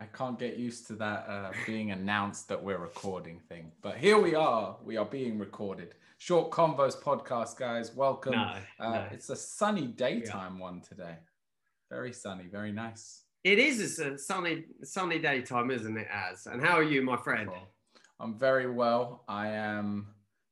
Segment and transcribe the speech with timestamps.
[0.00, 3.72] I can't get used to that uh, being announced that we're recording thing.
[3.82, 4.76] But here we are.
[4.84, 5.94] We are being recorded.
[6.18, 7.94] Short Convos podcast, guys.
[7.96, 8.32] Welcome.
[8.32, 9.06] No, uh, no.
[9.10, 11.16] It's a sunny daytime one today.
[11.90, 13.22] Very sunny, very nice.
[13.42, 16.06] It is it's a sunny sunny daytime, isn't it?
[16.12, 17.50] Az and how are you, my friend?
[18.20, 19.24] I'm very well.
[19.28, 20.08] I am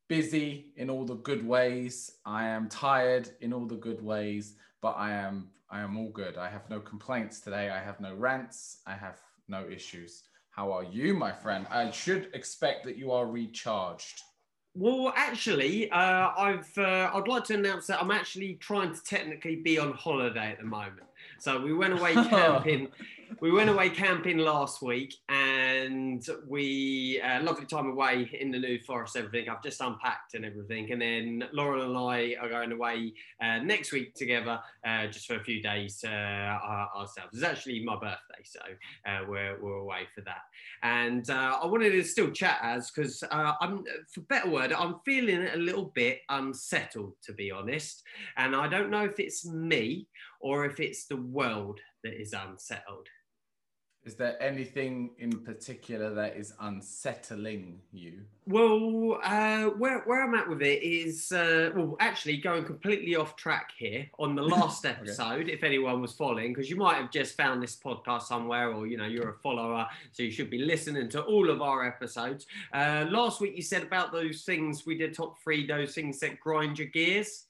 [0.09, 2.13] busy in all the good ways.
[2.25, 6.37] I am tired in all the good ways, but I am I am all good.
[6.37, 7.71] I have no complaints today.
[7.71, 8.79] I have no rants.
[8.87, 9.19] I have
[9.49, 10.23] no issues.
[10.51, 11.67] How are you, my friend?
[11.71, 14.23] I should expect that you are recharged.
[14.75, 19.57] Well, actually, uh, I've uh, I'd like to announce that I'm actually trying to technically
[19.57, 21.07] be on holiday at the moment.
[21.39, 22.89] So we went away camping.
[23.41, 25.56] we went away camping last week, and
[26.49, 29.17] we uh, lovely time away in the New Forest.
[29.17, 33.13] Everything I've just unpacked and everything, and then Lauren and I are going away
[33.43, 37.31] uh, next week together, uh, just for a few days uh, ourselves.
[37.35, 38.61] It's actually my birthday, so
[39.07, 40.43] uh, we're we're away for that.
[40.83, 45.49] And uh, I wanted to still chat as because I'm, for better word, I'm feeling
[45.53, 48.03] a little bit unsettled to be honest,
[48.37, 50.09] and I don't know if it's me
[50.41, 53.09] or if it's the world that is unsettled.
[54.07, 58.21] Is there anything in particular that is unsettling you?
[58.47, 63.35] Well, uh, where, where I'm at with it is, uh, well, actually going completely off
[63.35, 67.37] track here on the last episode, if anyone was following, because you might have just
[67.37, 71.09] found this podcast somewhere or, you know, you're a follower, so you should be listening
[71.09, 72.47] to all of our episodes.
[72.73, 76.39] Uh, last week you said about those things, we did top three, those things that
[76.39, 77.46] grind your gears.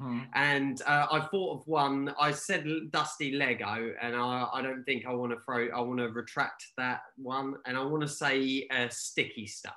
[0.00, 0.26] Mhm.
[0.34, 2.14] And uh, I thought of one.
[2.20, 5.68] I said Dusty Lego, and I, I don't think I want to throw.
[5.68, 9.74] I want to retract that one, and I want to say uh, sticky stuff.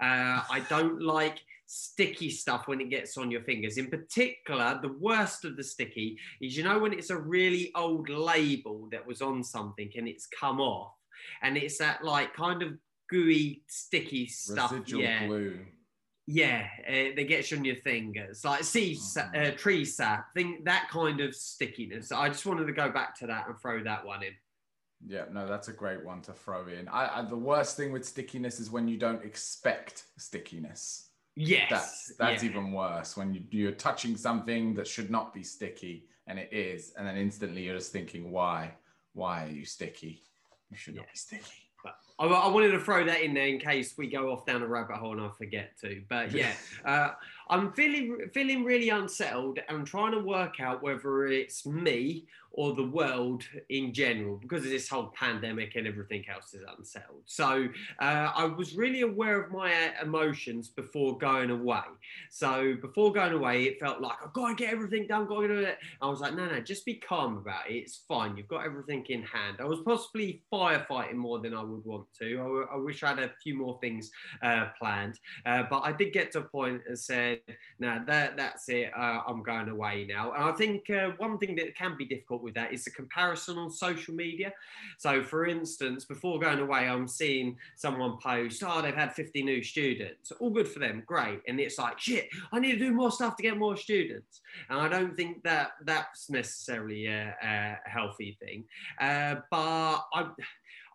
[0.00, 3.76] Uh, I don't like sticky stuff when it gets on your fingers.
[3.78, 8.08] In particular, the worst of the sticky is you know when it's a really old
[8.08, 10.92] label that was on something and it's come off,
[11.42, 12.74] and it's that like kind of
[13.08, 14.72] gooey sticky stuff.
[14.72, 15.26] Residual yeah.
[15.26, 15.66] glue.
[16.26, 19.54] Yeah, uh, they get you on your fingers, like sea, Mhm.
[19.54, 22.10] uh, tree sap, thing that kind of stickiness.
[22.10, 24.34] I just wanted to go back to that and throw that one in.
[25.06, 26.88] Yeah, no, that's a great one to throw in.
[26.88, 31.10] I, I the worst thing with stickiness is when you don't expect stickiness.
[31.36, 32.48] Yes, That's that's yeah.
[32.50, 36.92] even worse when you, you're touching something that should not be sticky and it is,
[36.96, 38.74] and then instantly you're just thinking, why,
[39.12, 40.24] why are you sticky?
[40.70, 41.65] You should not be sticky.
[42.18, 44.66] I, I wanted to throw that in there in case we go off down a
[44.66, 46.02] rabbit hole and I forget to.
[46.08, 46.52] But yeah,
[46.84, 47.10] uh,
[47.48, 52.26] I'm feeling feeling really unsettled and trying to work out whether it's me
[52.56, 57.22] or the world in general because of this whole pandemic and everything else is unsettled.
[57.26, 57.68] So
[58.00, 61.82] uh, I was really aware of my uh, emotions before going away.
[62.30, 65.48] So before going away, it felt like I've got to get everything done, got to
[65.48, 65.78] do it.
[66.00, 67.74] I was like, no, no, just be calm about it.
[67.74, 68.36] It's fine.
[68.36, 69.58] You've got everything in hand.
[69.60, 72.66] I was possibly firefighting more than I would want to.
[72.72, 74.10] I, wish I had a few more things
[74.42, 77.35] uh, planned, uh, but I did get to a point and said,
[77.78, 78.92] no, that, that's it.
[78.96, 80.32] Uh, I'm going away now.
[80.32, 83.58] And I think uh, one thing that can be difficult with that is the comparison
[83.58, 84.52] on social media.
[84.98, 89.62] So, for instance, before going away, I'm seeing someone post, oh, they've had 50 new
[89.62, 90.32] students.
[90.32, 91.40] All good for them, great.
[91.48, 94.40] And it's like, shit, I need to do more stuff to get more students.
[94.70, 98.64] And I don't think that that's necessarily a, a healthy thing.
[99.00, 100.30] Uh, but I,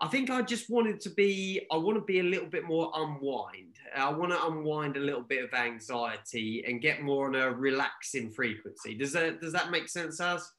[0.02, 2.92] I think I just wanted to be, I want to be a little bit more
[2.96, 3.71] unwind.
[3.96, 8.32] I want to unwind a little bit of anxiety and get more on a relaxing
[8.32, 8.96] frequency.
[8.96, 10.50] Does that, does that make sense, Az?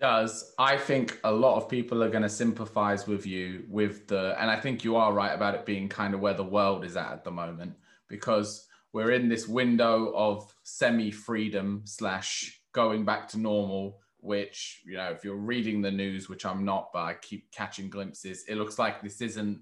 [0.00, 0.54] does.
[0.58, 4.50] I think a lot of people are going to sympathize with you with the, and
[4.50, 7.12] I think you are right about it being kind of where the world is at
[7.12, 7.74] at the moment
[8.08, 14.00] because we're in this window of semi freedom slash going back to normal.
[14.20, 17.88] Which, you know, if you're reading the news, which I'm not, but I keep catching
[17.88, 19.60] glimpses, it looks like this isn't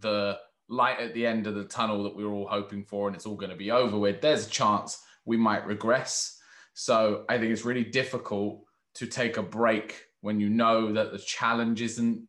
[0.00, 0.38] the
[0.68, 3.26] light at the end of the tunnel that we were all hoping for and it's
[3.26, 4.20] all going to be over with.
[4.20, 6.38] There's a chance we might regress.
[6.74, 8.62] So I think it's really difficult
[8.94, 12.26] to take a break when you know that the challenge isn't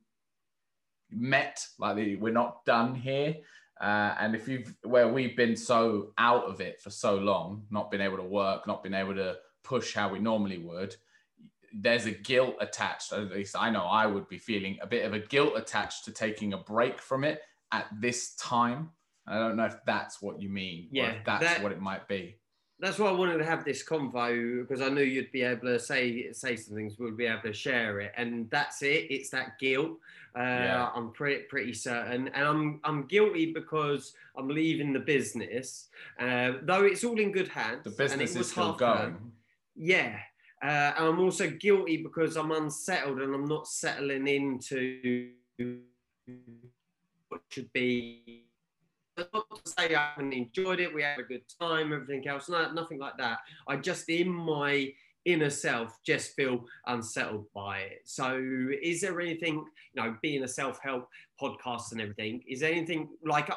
[1.10, 3.36] met like we're not done here
[3.80, 7.90] uh, and if you've where we've been so out of it for so long not
[7.90, 10.96] been able to work not been able to push how we normally would
[11.74, 15.14] there's a guilt attached at least i know i would be feeling a bit of
[15.14, 17.42] a guilt attached to taking a break from it
[17.72, 18.90] at this time
[19.28, 21.82] i don't know if that's what you mean or Yeah, if that's that- what it
[21.82, 22.38] might be
[22.80, 25.80] that's why I wanted to have this convo because I knew you'd be able to
[25.80, 27.00] say say some things.
[27.00, 29.10] We'd be able to share it, and that's it.
[29.10, 29.94] It's that guilt.
[30.38, 30.92] Uh, Yeah.
[30.94, 35.90] I'm pretty pretty certain, and I'm I'm guilty because I'm leaving the business,
[36.20, 37.84] uh, though it's all in good hands.
[37.84, 38.78] the and business is still term.
[38.78, 39.32] going
[39.76, 40.20] Yeah.
[40.62, 45.32] Uh, and I'm also guilty because I'm unsettled and I'm not settling into
[47.30, 48.46] what should be
[49.18, 52.72] not to say I haven't enjoyed it, we had a good time, everything else, no,
[52.72, 53.40] nothing like that.
[53.68, 54.94] I just in my
[55.26, 58.02] inner self just feel unsettled by it.
[58.06, 58.40] So
[58.82, 61.08] is there anything, you know, being a self-help
[61.42, 63.50] podcast and everything, is there anything like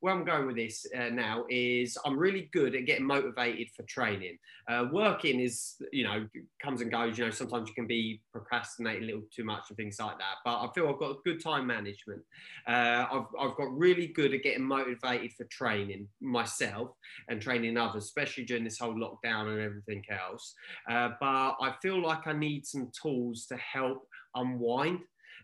[0.00, 3.82] where I'm going with this uh, now is I'm really good at getting motivated for
[3.84, 4.38] training.
[4.68, 6.26] Uh, working is, you know,
[6.62, 7.18] comes and goes.
[7.18, 10.36] You know, sometimes you can be procrastinating a little too much and things like that.
[10.44, 12.22] But I feel I've got good time management.
[12.66, 16.90] Uh, I've, I've got really good at getting motivated for training myself
[17.28, 20.54] and training others, especially during this whole lockdown and everything else.
[20.88, 25.00] Uh, but I feel like I need some tools to help unwind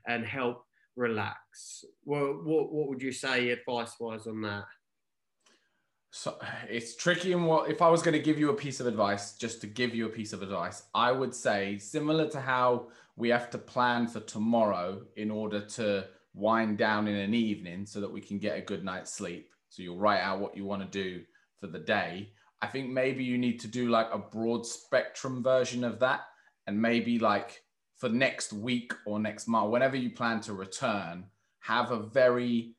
[0.06, 0.64] and help
[0.96, 1.84] relax.
[2.04, 4.64] Well, what what would you say advice wise on that?
[6.10, 6.38] So
[6.68, 9.32] it's tricky and what if I was going to give you a piece of advice,
[9.32, 13.30] just to give you a piece of advice, I would say similar to how we
[13.30, 18.12] have to plan for tomorrow in order to wind down in an evening so that
[18.12, 19.50] we can get a good night's sleep.
[19.70, 21.24] So you'll write out what you want to do
[21.60, 22.30] for the day.
[22.62, 26.20] I think maybe you need to do like a broad spectrum version of that
[26.68, 27.63] and maybe like
[27.96, 31.24] for next week or next month, whenever you plan to return,
[31.60, 32.74] have a very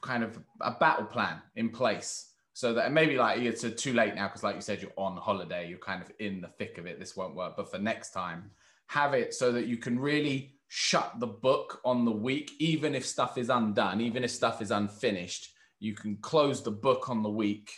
[0.00, 4.28] kind of a battle plan in place so that maybe like it's too late now
[4.28, 6.98] because like you said you're on holiday you're kind of in the thick of it
[6.98, 8.50] this won't work but for next time
[8.86, 13.06] have it so that you can really shut the book on the week even if
[13.06, 15.48] stuff is undone even if stuff is unfinished
[15.80, 17.72] you can close the book on the week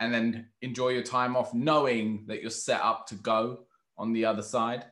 [0.00, 3.60] and then enjoy your time off knowing that you're set up to go
[3.98, 4.84] on the other side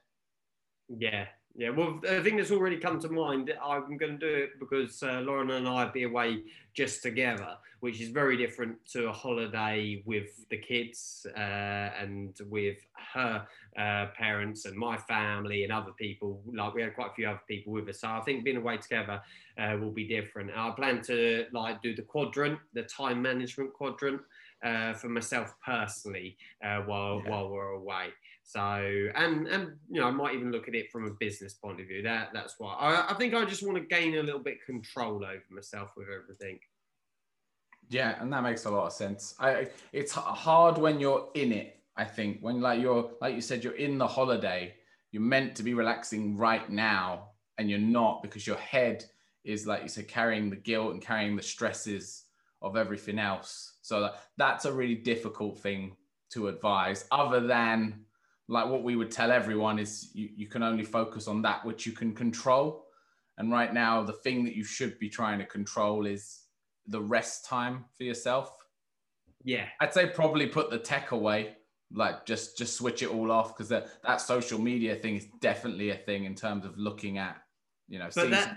[0.89, 1.71] yeah, yeah.
[1.71, 3.53] Well, the thing that's already come to mind.
[3.63, 6.43] I'm going to do it because uh, Lauren and I be away
[6.73, 12.79] just together, which is very different to a holiday with the kids uh, and with
[13.13, 13.47] her
[13.77, 16.41] uh, parents and my family and other people.
[16.55, 18.77] Like we had quite a few other people with us, so I think being away
[18.79, 19.21] together
[19.59, 20.51] uh, will be different.
[20.55, 24.21] I plan to like do the quadrant, the time management quadrant.
[24.65, 27.31] Uh, for myself personally, uh, while yeah.
[27.31, 28.09] while we're away,
[28.49, 31.83] so, and and you know, I might even look at it from a business point
[31.83, 32.01] of view.
[32.01, 35.23] That that's why I, I think I just want to gain a little bit control
[35.23, 36.59] over myself with everything.
[37.91, 39.35] Yeah, and that makes a lot of sense.
[39.39, 41.77] I it's hard when you're in it.
[41.95, 44.73] I think when like you're like you said, you're in the holiday.
[45.13, 49.05] You're meant to be relaxing right now, and you're not because your head
[49.45, 52.25] is like you said, carrying the guilt and carrying the stresses
[52.63, 53.75] of everything else.
[53.83, 55.97] So that, that's a really difficult thing
[56.31, 57.05] to advise.
[57.11, 58.07] Other than
[58.49, 61.87] like what we would tell everyone is you, you can only focus on that which
[61.87, 62.87] you can control.
[63.37, 66.41] And right now, the thing that you should be trying to control is
[66.87, 68.51] the rest time for yourself.
[69.45, 69.67] Yeah.
[69.81, 71.57] I'd say probably put the tech away,
[71.93, 75.91] like just just switch it all off because that, that social media thing is definitely
[75.91, 77.37] a thing in terms of looking at,
[77.87, 78.57] you know, but that,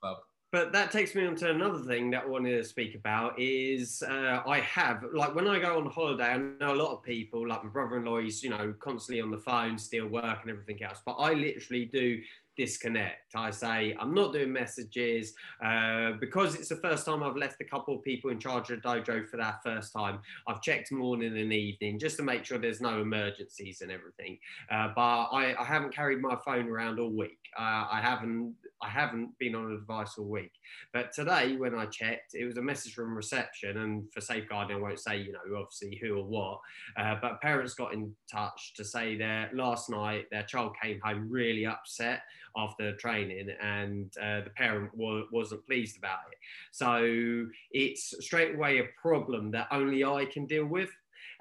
[0.00, 0.18] club.
[0.52, 4.02] But that takes me on to another thing that I wanted to speak about is
[4.02, 7.46] uh, I have like when I go on holiday, I know a lot of people
[7.46, 8.18] like my brother-in-law.
[8.18, 11.00] He's you know constantly on the phone, still work and everything else.
[11.06, 12.20] But I literally do
[12.60, 13.34] disconnect.
[13.34, 15.32] I say, I'm not doing messages
[15.64, 18.80] uh, because it's the first time I've left a couple of people in charge of
[18.80, 20.18] dojo for that first time.
[20.46, 24.38] I've checked morning and evening just to make sure there's no emergencies and everything.
[24.70, 27.38] Uh, but I, I, haven't carried my phone around all week.
[27.58, 28.54] Uh, I haven't.
[28.82, 30.52] I haven't been on a device all week.
[30.92, 34.80] But today, when I checked, it was a message from reception, and for safeguarding, I
[34.80, 36.60] won't say you know obviously who or what.
[36.96, 41.28] Uh, but parents got in touch to say that last night their child came home
[41.30, 42.22] really upset
[42.56, 46.38] after training, and uh, the parent wa- wasn't pleased about it.
[46.72, 50.90] So it's straight away a problem that only I can deal with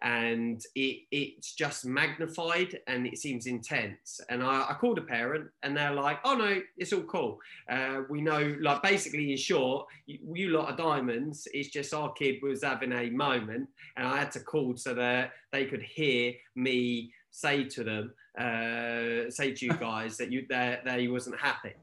[0.02, 4.22] and it, it's just magnified and it seems intense.
[4.30, 7.40] And I, I called a parent and they're like, oh no, it's all cool.
[7.70, 11.48] Uh, we know, like, basically, in short, you, you lot are diamonds.
[11.54, 15.32] It's just our kid was having a moment and I had to call so that
[15.52, 20.86] they could hear me say to them, uh, say to you guys that you that,
[20.86, 21.74] that he wasn't happy,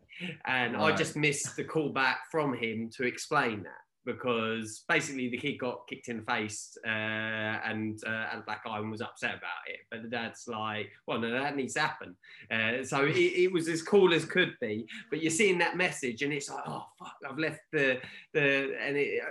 [0.46, 0.92] and right.
[0.92, 5.58] I just missed the call back from him to explain that because basically the kid
[5.58, 9.66] got kicked in the face uh, and uh, and black eye and was upset about
[9.66, 9.80] it.
[9.90, 12.16] But the dad's like, well, no, that needs to happen.
[12.50, 14.86] Uh, so it, it, was as cool as could be.
[15.10, 17.98] But you're seeing that message, and it's like, oh fuck, I've left the
[18.32, 19.22] the and it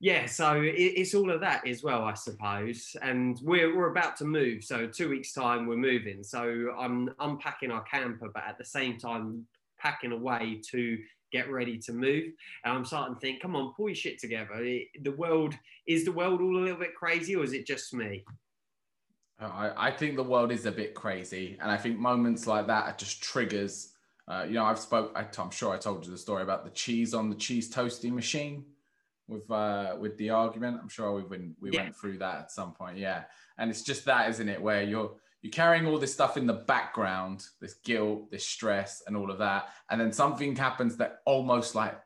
[0.00, 2.94] yeah, so it, it's all of that as well, I suppose.
[3.02, 4.62] And we're, we're about to move.
[4.62, 6.22] So, two weeks' time, we're moving.
[6.22, 9.44] So, I'm unpacking our camper, but at the same time,
[9.78, 10.98] packing away to
[11.30, 12.24] get ready to move.
[12.64, 14.56] And I'm starting to think, come on, pull your shit together.
[15.02, 15.54] The world
[15.86, 18.24] is the world all a little bit crazy, or is it just me?
[19.40, 21.56] I, I think the world is a bit crazy.
[21.60, 23.92] And I think moments like that are just triggers
[24.28, 25.10] Uh, you know, I've spoke.
[25.16, 28.14] I, am sure I told you the story about the cheese on the cheese toasting
[28.14, 28.66] machine
[29.26, 30.78] with uh, with the argument.
[30.82, 31.84] I'm sure we went we yeah.
[31.84, 32.98] went through that at some point.
[32.98, 33.24] Yeah,
[33.56, 34.60] and it's just that, isn't it?
[34.60, 39.16] Where you're you're carrying all this stuff in the background, this guilt, this stress, and
[39.16, 41.98] all of that, and then something happens that almost like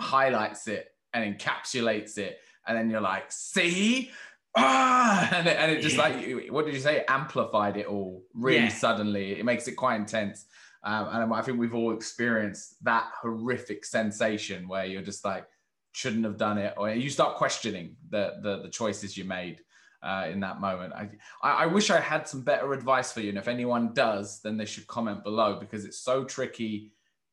[0.00, 4.10] highlights it and encapsulates it, and then you're like, see.
[4.56, 6.02] Ah, and it, and it just yeah.
[6.02, 8.68] like what did you say amplified it all really yeah.
[8.68, 10.46] suddenly it makes it quite intense
[10.84, 15.46] um, and I think we've all experienced that horrific sensation where you're just like,
[15.92, 19.60] shouldn't have done it, or you start questioning the the, the choices you made
[20.02, 20.92] uh, in that moment.
[20.92, 21.08] I,
[21.42, 24.64] I wish I had some better advice for you, and if anyone does, then they
[24.64, 26.92] should comment below because it's so tricky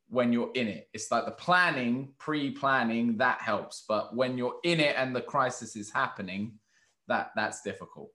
[0.10, 0.90] when you're in it.
[0.94, 5.76] It's like the planning, pre-planning, that helps, but when you're in it and the crisis
[5.76, 6.54] is happening,
[7.08, 8.12] that that's difficult.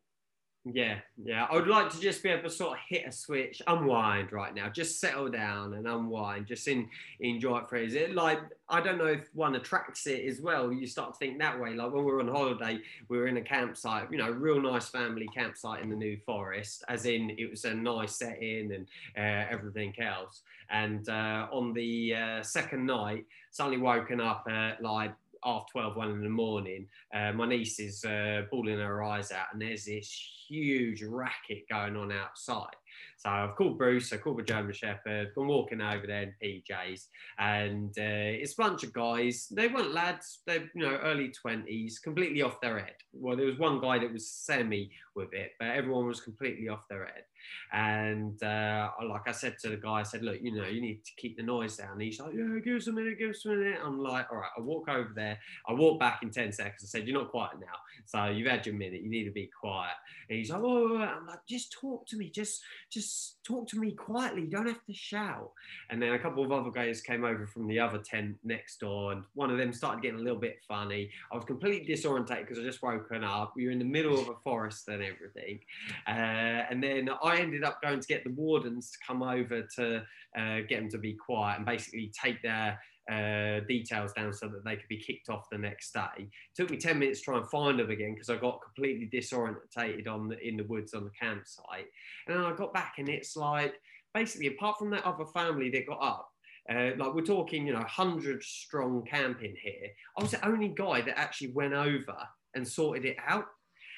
[0.64, 1.46] Yeah, yeah.
[1.50, 4.54] I would like to just be able to sort of hit a switch, unwind right
[4.54, 6.86] now, just settle down and unwind, just in
[7.20, 8.14] enjoy it for it.
[8.14, 10.70] Like I don't know if one attracts it as well.
[10.70, 11.72] You start to think that way.
[11.72, 14.88] Like when we were on holiday, we were in a campsite, you know, real nice
[14.90, 18.86] family campsite in the New Forest, as in it was a nice setting and
[19.16, 20.42] uh, everything else.
[20.68, 25.14] And uh, on the uh, second night, suddenly woken up at like
[25.44, 29.46] half 12, one in the morning, uh, my niece is uh, bawling her eyes out,
[29.52, 30.10] and there's this
[30.48, 32.76] huge racket going on outside.
[33.20, 37.02] So I've called Bruce, I called the German Shepherd, been walking over there in PJs,
[37.38, 39.46] and uh, it's a bunch of guys.
[39.50, 42.94] They weren't lads, they're you know early twenties, completely off their head.
[43.12, 46.88] Well, there was one guy that was semi with it, but everyone was completely off
[46.88, 47.24] their head.
[47.72, 51.04] And uh, like I said to the guy, I said, look, you know, you need
[51.04, 51.92] to keep the noise down.
[51.92, 53.78] And he's like, yeah, give us a minute, give us a minute.
[53.84, 55.38] I'm like, all right, I walk over there.
[55.68, 56.82] I walk back in 10 seconds.
[56.82, 57.78] I said, you're not quiet now.
[58.06, 59.02] So you've had your minute.
[59.02, 59.94] You need to be quiet.
[60.28, 62.30] And he's like, oh, I'm like, just talk to me.
[62.30, 62.60] Just,
[62.90, 63.09] just
[63.46, 64.42] talk to me quietly.
[64.42, 65.50] You don't have to shout.
[65.88, 69.12] And then a couple of other guys came over from the other tent next door.
[69.12, 71.10] And one of them started getting a little bit funny.
[71.32, 73.54] I was completely disorientated because I just woken up.
[73.56, 75.60] We were in the middle of a forest and everything.
[76.06, 79.62] Uh, and then I I ended up going to get the wardens to come over
[79.76, 80.02] to
[80.36, 82.78] uh, get them to be quiet and basically take their
[83.10, 86.00] uh, details down so that they could be kicked off the next day.
[86.18, 89.08] It took me 10 minutes to try and find them again because I got completely
[89.12, 91.86] disorientated on the, in the woods on the campsite.
[92.26, 93.74] And then I got back and it's like,
[94.14, 96.30] basically, apart from that other family that got up,
[96.72, 99.88] uh, like we're talking, you know, 100 strong camping here.
[100.16, 102.16] I was the only guy that actually went over
[102.54, 103.46] and sorted it out.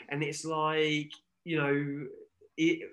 [0.09, 1.11] And it's like,
[1.45, 2.07] you know,
[2.57, 2.89] it,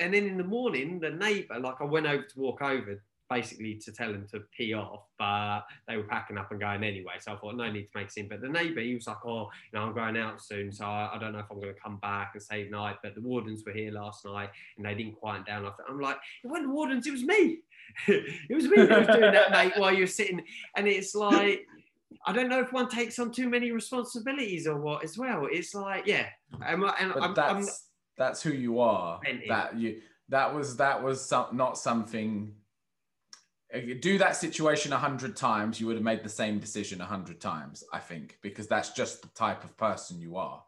[0.00, 3.74] and then in the morning, the neighbour, like I went over to walk over basically
[3.74, 7.14] to tell them to pee off, but they were packing up and going anyway.
[7.20, 8.28] So I thought, no need to make a scene.
[8.28, 11.10] But the neighbour, he was like, oh, you know, I'm going out soon, so I,
[11.14, 12.96] I don't know if I'm going to come back and save night.
[13.02, 15.70] But the wardens were here last night and they didn't quiet down.
[15.88, 17.58] I'm like, it wasn't the wardens, it was me.
[18.08, 20.42] it was me that was doing that, mate, while you're sitting.
[20.76, 21.66] And it's like,
[22.26, 25.46] I don't know if one takes on too many responsibilities or what as well.
[25.50, 26.26] It's like, yeah.
[26.60, 27.66] And, and I'm, I'm,
[28.16, 29.20] that's who you are.
[29.48, 32.52] That you that was that was some, not something.
[34.00, 37.40] Do that situation a hundred times, you would have made the same decision a hundred
[37.40, 37.82] times.
[37.92, 40.62] I think because that's just the type of person you are.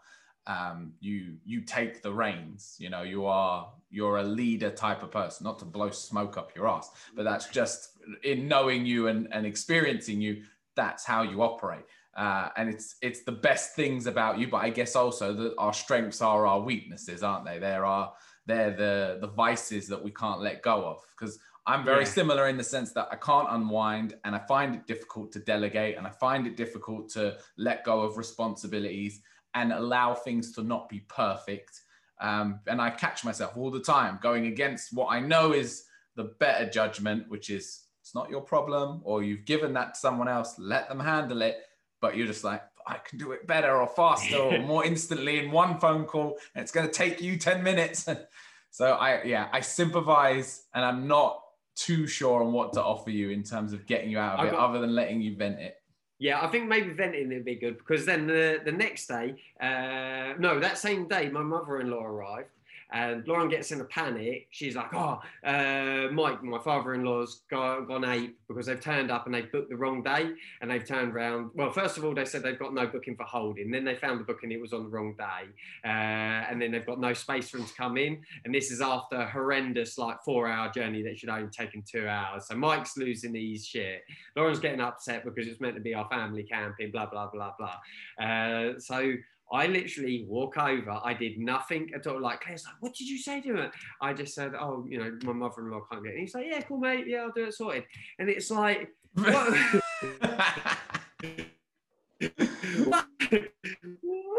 [0.47, 2.75] Um, you you take the reins.
[2.79, 5.45] You know you are you're a leader type of person.
[5.45, 9.47] Not to blow smoke up your ass, but that's just in knowing you and, and
[9.47, 10.43] experiencing you.
[10.75, 11.85] That's how you operate.
[12.17, 15.73] Uh, and it's it's the best things about you, but I guess also that our
[15.73, 17.61] strengths are our weaknesses, aren't they?
[17.61, 18.13] There are
[18.47, 21.05] they're the the vices that we can't let go of.
[21.17, 21.39] Because
[21.69, 22.11] I'm very yeah.
[22.11, 25.97] similar in the sense that I can't unwind, and I find it difficult to delegate,
[25.97, 29.21] and I find it difficult to let go of responsibilities
[29.55, 31.83] and allow things to not be perfect.
[32.21, 35.85] Um, and I catch myself all the time going against what I know is
[36.17, 40.27] the better judgment, which is it's not your problem, or you've given that to someone
[40.29, 41.59] else, let them handle it
[42.01, 45.51] but you're just like, I can do it better or faster or more instantly in
[45.51, 46.39] one phone call.
[46.55, 48.09] And it's going to take you 10 minutes.
[48.71, 51.41] so I, yeah, I sympathize and I'm not
[51.79, 54.51] too sure on what to offer you in terms of getting you out of it
[54.51, 55.77] got, other than letting you vent it.
[56.19, 60.35] Yeah, I think maybe venting would be good because then the, the next day, uh,
[60.39, 62.49] no, that same day, my mother in law arrived
[62.91, 64.49] and Lauren gets in a panic.
[64.51, 69.35] She's like, "Oh, uh, Mike, my father-in-law's gone, gone ape because they've turned up and
[69.35, 70.31] they've booked the wrong day,
[70.61, 71.51] and they've turned around.
[71.55, 73.71] Well, first of all, they said they've got no booking for holding.
[73.71, 75.49] Then they found the booking; it was on the wrong day,
[75.85, 78.23] uh, and then they've got no space for him to come in.
[78.45, 82.47] And this is after a horrendous, like four-hour journey that should only taken two hours.
[82.47, 84.03] So Mike's losing his shit.
[84.37, 86.91] Lauren's getting upset because it's meant to be our family camping.
[86.91, 88.25] Blah blah blah blah.
[88.25, 89.15] Uh, so
[89.53, 90.99] I literally walk over.
[91.03, 92.21] I did nothing at all.
[92.21, 95.19] Like Claire's like, "What did you say to her?" I just said, "Oh, you know,
[95.25, 96.21] my mother-in-law can't get." It.
[96.21, 97.07] He's like, "Yeah, cool, mate.
[97.07, 97.85] Yeah, I'll do it sorted."
[98.19, 98.89] And it's like,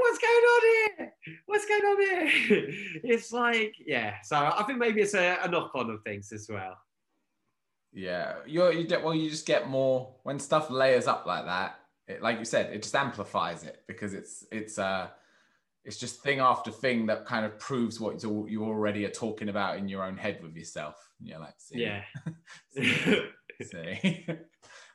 [0.09, 0.61] what's going on
[0.97, 1.13] here?
[1.45, 2.69] What's going on here?
[3.03, 4.15] It's like, yeah.
[4.23, 6.77] So I think maybe it's a, a knock-on of things as well.
[7.91, 9.15] Yeah, you're you get well.
[9.15, 11.78] You just get more when stuff layers up like that.
[12.09, 15.09] It, like you said, it just amplifies it because it's it's uh
[15.85, 19.49] it's just thing after thing that kind of proves what you you already are talking
[19.49, 20.95] about in your own head with yourself.
[21.21, 22.01] You're like, see, yeah,
[22.69, 23.23] see,
[23.61, 24.27] see.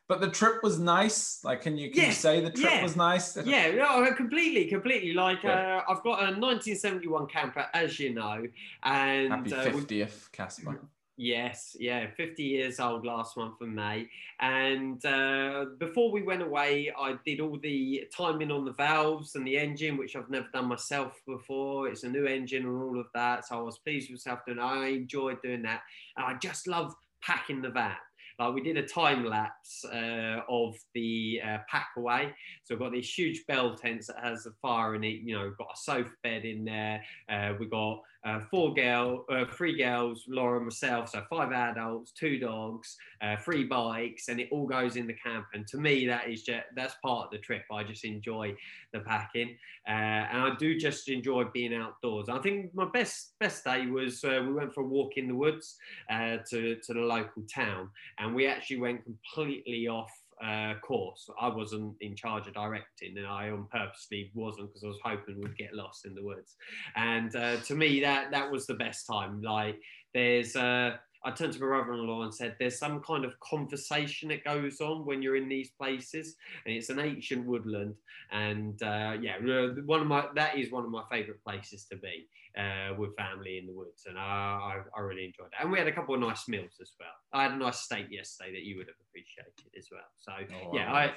[0.06, 1.42] But the trip was nice.
[1.44, 2.83] Like, can you can yeah, you say the trip yeah.
[2.83, 3.37] was nice?
[3.47, 5.14] Yeah, no, completely, completely.
[5.14, 8.44] Like, uh, I've got a 1971 camper, as you know,
[8.83, 10.80] and happy 50th, uh, Casper.
[11.16, 14.09] Yes, yeah, 50 years old last month in May.
[14.40, 19.47] And uh, before we went away, I did all the timing on the valves and
[19.47, 21.88] the engine, which I've never done myself before.
[21.88, 23.47] It's a new engine and all of that.
[23.47, 25.83] So I was pleased with myself doing I enjoyed doing that.
[26.16, 26.92] And I just love
[27.23, 27.94] packing the van.
[28.38, 32.33] Like we did a time lapse uh, of the uh, pack away.
[32.64, 35.21] So we've got these huge bell tents that has a fire in it.
[35.23, 37.03] You know, got a sofa bed in there.
[37.29, 42.11] Uh, we've got uh, four girl, uh, three girls, Laura and myself, so five adults,
[42.12, 45.45] two dogs, uh, three bikes, and it all goes in the camp.
[45.53, 47.64] And to me, that is just that's part of the trip.
[47.71, 48.57] I just enjoy
[48.93, 52.31] the packing, uh, and I do just enjoy being outdoors.
[52.31, 55.35] I think my best best day was uh, we went for a walk in the
[55.35, 55.76] woods
[56.11, 60.12] uh, to to the local town, and we actually went completely off
[60.43, 61.28] uh, course.
[61.40, 65.40] I wasn't in charge of directing, and I on purposely wasn't because I was hoping
[65.40, 66.57] we'd get lost in the woods.
[66.97, 69.43] And uh, to me, that that was the best time.
[69.43, 69.81] Like
[70.12, 70.57] there's.
[70.57, 74.81] Uh, I turned to my brother-in-law and said, "There's some kind of conversation that goes
[74.83, 77.95] on when you're in these places, and it's an ancient woodland.
[78.31, 79.38] And uh, yeah,
[79.87, 83.58] one of my that is one of my favourite places to be uh, with family
[83.58, 85.61] in the woods, and I, I, I, really enjoyed it.
[85.61, 87.08] And we had a couple of nice meals as well.
[87.32, 90.02] I had a nice steak yesterday that you would have appreciated as well.
[90.16, 91.12] So oh, yeah, I.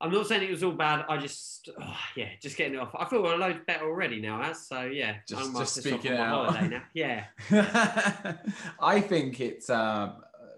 [0.00, 1.04] I'm not saying it was all bad.
[1.08, 2.90] I just, oh, yeah, just getting it off.
[2.98, 5.18] I feel a load better already now, Az so yeah.
[5.28, 6.68] Just, I'm just speaking out.
[6.68, 6.82] now.
[6.92, 7.26] Yeah.
[8.80, 9.70] I think it's.
[9.70, 10.14] Um,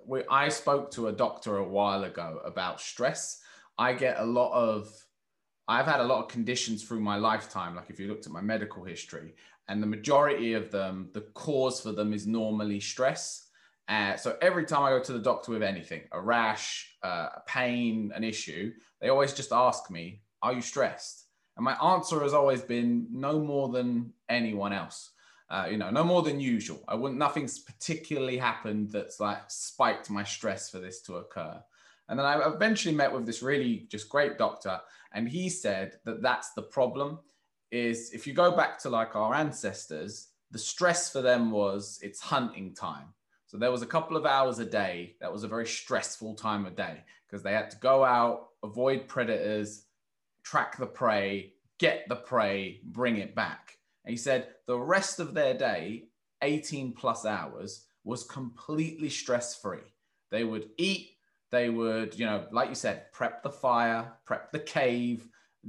[0.07, 3.43] we, I spoke to a doctor a while ago about stress.
[3.77, 4.91] I get a lot of.
[5.69, 7.77] I've had a lot of conditions through my lifetime.
[7.77, 9.35] Like if you looked at my medical history,
[9.69, 13.49] and the majority of them, the cause for them is normally stress.
[13.89, 17.43] Uh, so every time I go to the doctor with anything, a rash, uh, a
[17.47, 21.27] pain, an issue, they always just ask me, Are you stressed?
[21.57, 25.11] And my answer has always been no more than anyone else.
[25.51, 26.83] Uh, you know, no more than usual.
[26.89, 31.63] I wouldn't, nothing's particularly happened that's like spiked my stress for this to occur.
[32.09, 34.81] And then I eventually met with this really just great doctor,
[35.13, 37.19] and he said that that's the problem.
[37.75, 42.21] Is if you go back to like our ancestors, the stress for them was it's
[42.21, 43.15] hunting time
[43.55, 46.67] so there was a couple of hours a day that was a very stressful time
[46.67, 49.85] of day because they had to go out, avoid predators,
[50.43, 53.79] track the prey, get the prey, bring it back.
[54.05, 56.09] And he said the rest of their day,
[56.43, 59.87] 18 plus hours, was completely stress free.
[60.33, 61.11] They would eat,
[61.53, 65.29] they would, you know, like you said, prep the fire, prep the cave,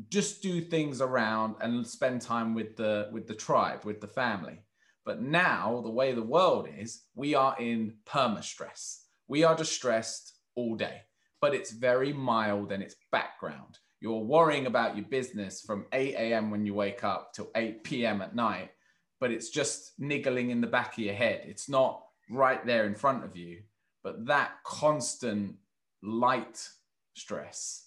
[0.10, 4.60] just do things around and spend time with the with the tribe, with the family.
[5.06, 9.06] But now, the way the world is, we are in perma stress.
[9.28, 11.02] We are distressed all day,
[11.42, 13.78] but it's very mild and it's background.
[14.02, 16.52] You're worrying about your business from 8 a.m.
[16.52, 18.22] when you wake up till 8 p.m.
[18.22, 18.72] at night,
[19.20, 21.44] but it's just niggling in the back of your head.
[21.46, 23.62] It's not right there in front of you.
[24.04, 25.56] But that constant
[26.04, 26.68] light
[27.16, 27.85] stress,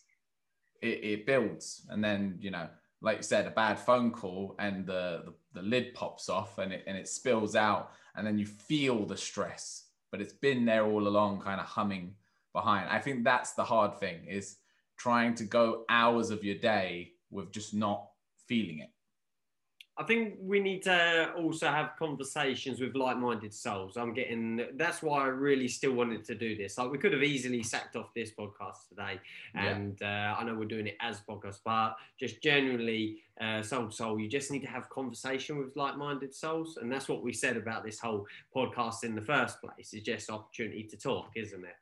[0.81, 1.87] it, it builds.
[1.89, 2.69] And then, you know,
[3.01, 6.73] like you said, a bad phone call and the, the, the lid pops off and
[6.73, 10.85] it, and it spills out and then you feel the stress, but it's been there
[10.85, 12.15] all along, kind of humming
[12.53, 12.89] behind.
[12.89, 14.57] I think that's the hard thing is
[14.97, 18.09] trying to go hours of your day with just not
[18.47, 18.91] feeling it.
[19.99, 23.97] I think we need to also have conversations with like-minded souls.
[23.97, 26.79] I'm getting that's why I really still wanted to do this.
[26.79, 29.21] Like we could have easily sacked off this podcast today,
[29.55, 30.35] and yeah.
[30.37, 34.21] uh, I know we're doing it as podcast, but just generally, uh, soul to soul,
[34.21, 37.85] you just need to have conversation with like-minded souls, and that's what we said about
[37.85, 39.93] this whole podcast in the first place.
[39.93, 41.77] It's just opportunity to talk, isn't it?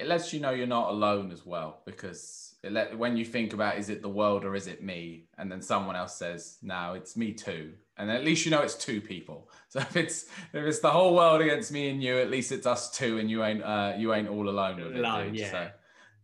[0.00, 2.49] it lets you know you're not alone as well because
[2.96, 5.26] when you think about is it the world or is it me?
[5.38, 7.72] And then someone else says no it's me too.
[7.96, 9.50] And at least you know it's two people.
[9.70, 12.66] So if it's if it's the whole world against me and you at least it's
[12.66, 15.50] us two and you ain't uh, you ain't all alone with it alone, yeah.
[15.50, 15.70] so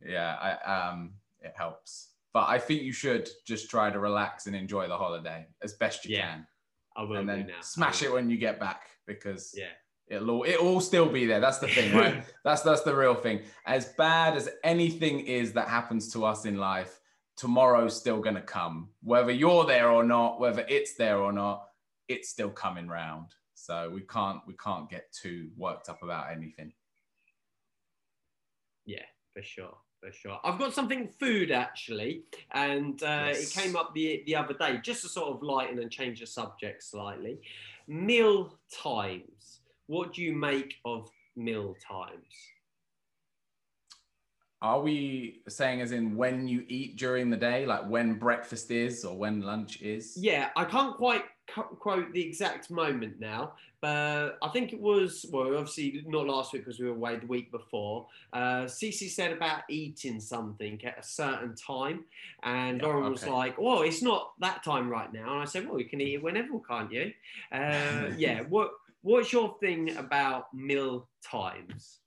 [0.05, 0.35] yeah.
[0.67, 2.09] I, um it helps.
[2.33, 6.05] But I think you should just try to relax and enjoy the holiday as best
[6.05, 6.47] you Yeah, can,
[6.97, 7.61] I will and then now.
[7.61, 9.67] smash it when you get back because Yeah.
[10.09, 11.41] It'll all, it'll all still be there.
[11.41, 12.25] That's the thing, right?
[12.45, 13.41] that's that's the real thing.
[13.67, 17.01] As bad as anything is that happens to us in life,
[17.37, 18.91] tomorrow's still gonna come.
[19.03, 21.67] Whether you're there or not, whether it's there or not,
[22.09, 23.29] it's still coming round.
[23.55, 26.73] So we can't we can't get too worked up about anything.
[28.85, 29.03] Yeah,
[29.35, 30.39] for sure, for sure.
[30.45, 33.57] I've got something food actually, and uh, Yes.
[33.57, 36.27] it came up the the other day, just to sort of lighten and change the
[36.27, 37.41] subject slightly.
[37.89, 39.56] Meal times.
[39.87, 42.35] What do you make of meal times?
[44.63, 49.05] Are we saying as in when you eat during the day, like when breakfast is
[49.05, 50.17] or when lunch is?
[50.17, 55.55] Yeah, I can't quite quote the exact moment now, but I think it was well,
[55.57, 58.07] obviously not last week because we were away the week before.
[58.33, 62.05] Uh, Cece said about eating something at a certain time,
[62.43, 65.69] and Yeah, Lauren was like, "Well, it's not that time right now," and I said,
[65.69, 67.13] "Well, you can eat it whenever, can't you?"
[67.53, 68.41] Uh, yeah.
[68.41, 68.73] What
[69.07, 72.01] What's your thing about meal times?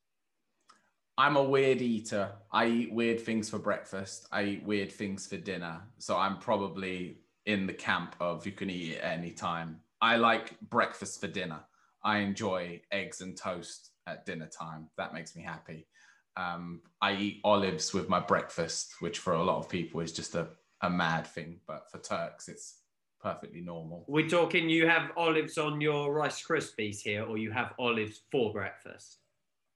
[1.17, 2.33] I'm a weird eater.
[2.51, 4.27] I eat weird things for breakfast.
[4.33, 5.79] I eat weird things for dinner.
[5.99, 9.79] So I'm probably in the camp of you can eat it at any time.
[10.01, 11.61] I like breakfast for dinner.
[12.03, 14.89] I enjoy eggs and toast at dinner time.
[14.97, 15.87] That makes me happy.
[16.35, 20.35] Um, I eat olives with my breakfast, which for a lot of people is just
[20.35, 20.49] a,
[20.81, 21.61] a mad thing.
[21.65, 22.78] But for Turks, it's
[23.21, 24.05] perfectly normal.
[24.07, 24.69] We're talking.
[24.69, 29.17] You have olives on your Rice Krispies here, or you have olives for breakfast.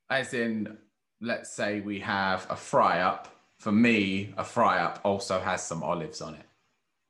[0.10, 0.78] As in,
[1.22, 3.30] let's say we have a fry up.
[3.60, 6.46] For me, a fry up also has some olives on it.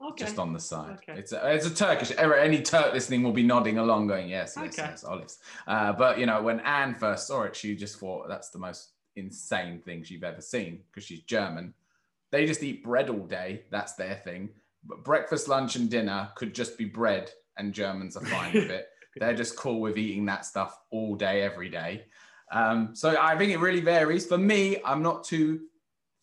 [0.05, 0.25] Okay.
[0.25, 0.97] just on the side.
[0.97, 1.17] Okay.
[1.17, 2.11] It's a, it's a Turkish.
[2.17, 4.89] Any Turk listening will be nodding along, going, "Yes, yes, Okay.
[4.89, 8.49] yes, olives." Uh, but you know, when Anne first saw it, she just thought that's
[8.49, 11.73] the most insane thing she've ever seen because she's German.
[12.31, 13.63] They just eat bread all day.
[13.69, 14.49] That's their thing.
[14.85, 18.87] But breakfast, lunch, and dinner could just be bread, and Germans are fine with it.
[19.15, 22.05] They're just cool with eating that stuff all day, every day.
[22.51, 24.25] Um, so I think it really varies.
[24.25, 25.61] For me, I'm not too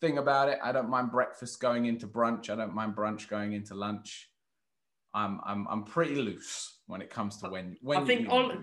[0.01, 0.59] thing about it.
[0.63, 2.49] I don't mind breakfast going into brunch.
[2.49, 4.29] I don't mind brunch going into lunch.
[5.13, 8.53] I'm I'm I'm pretty loose when it comes to when when I think you all-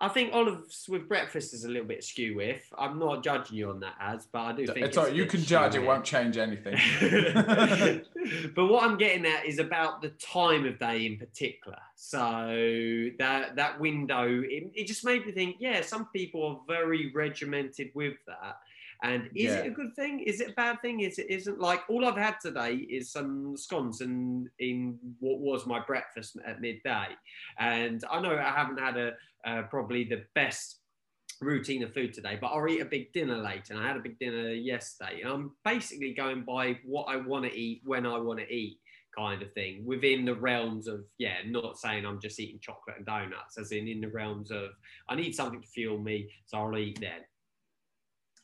[0.00, 2.62] I think olives with breakfast is a little bit skew with.
[2.78, 5.12] I'm not judging you on that, Az, but I do think it's all right.
[5.12, 5.74] a You can judge.
[5.74, 6.78] It won't change anything.
[8.54, 11.78] but what I'm getting at is about the time of day in particular.
[11.96, 15.56] So that that window, it, it just made me think.
[15.58, 18.58] Yeah, some people are very regimented with that.
[19.02, 20.20] And is it a good thing?
[20.20, 21.00] Is it a bad thing?
[21.00, 25.66] Is it isn't like all I've had today is some scones and in what was
[25.66, 27.06] my breakfast at midday.
[27.58, 29.12] And I know I haven't had a
[29.46, 30.80] uh, probably the best
[31.40, 33.74] routine of food today, but I'll eat a big dinner later.
[33.74, 35.20] And I had a big dinner yesterday.
[35.22, 38.78] And I'm basically going by what I want to eat when I want to eat,
[39.16, 43.06] kind of thing, within the realms of, yeah, not saying I'm just eating chocolate and
[43.06, 44.70] donuts, as in in the realms of
[45.08, 47.20] I need something to fuel me, so I'll eat then.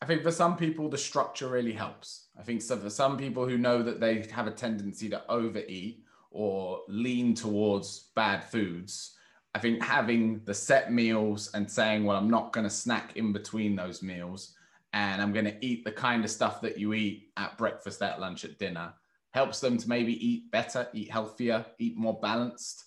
[0.04, 2.26] I think for some people the structure really helps.
[2.38, 6.04] I think so for some people who know that they have a tendency to overeat
[6.30, 9.16] or lean towards bad foods,
[9.54, 13.32] I think having the set meals and saying, well, I'm not going to snack in
[13.32, 14.54] between those meals
[14.92, 18.20] and I'm going to eat the kind of stuff that you eat at breakfast, at
[18.20, 18.92] lunch, at dinner
[19.30, 22.84] helps them to maybe eat better, eat healthier, eat more balanced.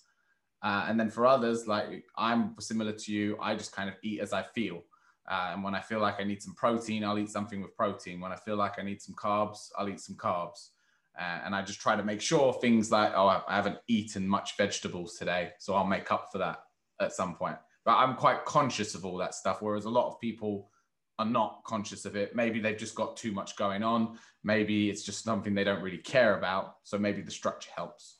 [0.62, 4.20] Uh, and then for others, like I'm similar to you, I just kind of eat
[4.20, 4.84] as I feel.
[5.30, 8.20] Uh, and when I feel like I need some protein, I'll eat something with protein.
[8.20, 10.70] When I feel like I need some carbs, I'll eat some carbs.
[11.18, 14.56] Uh, and I just try to make sure things like, oh, I haven't eaten much
[14.56, 16.60] vegetables today, so I'll make up for that
[17.00, 17.56] at some point.
[17.84, 20.70] But I'm quite conscious of all that stuff, whereas a lot of people
[21.18, 22.36] are not conscious of it.
[22.36, 24.16] Maybe they've just got too much going on.
[24.44, 26.76] Maybe it's just something they don't really care about.
[26.84, 28.18] So maybe the structure helps.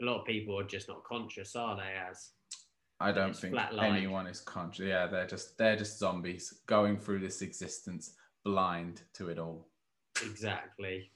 [0.00, 1.94] A lot of people are just not conscious, are they?
[2.08, 2.30] As
[3.00, 4.84] I don't think anyone is conscious.
[4.86, 8.12] Yeah, they're just they're just zombies going through this existence
[8.44, 9.66] blind to it all.
[10.22, 11.10] exactly.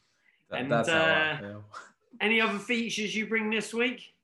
[0.51, 1.65] That- And, that's how I uh, feel.
[2.21, 4.15] Any other features you bring this week?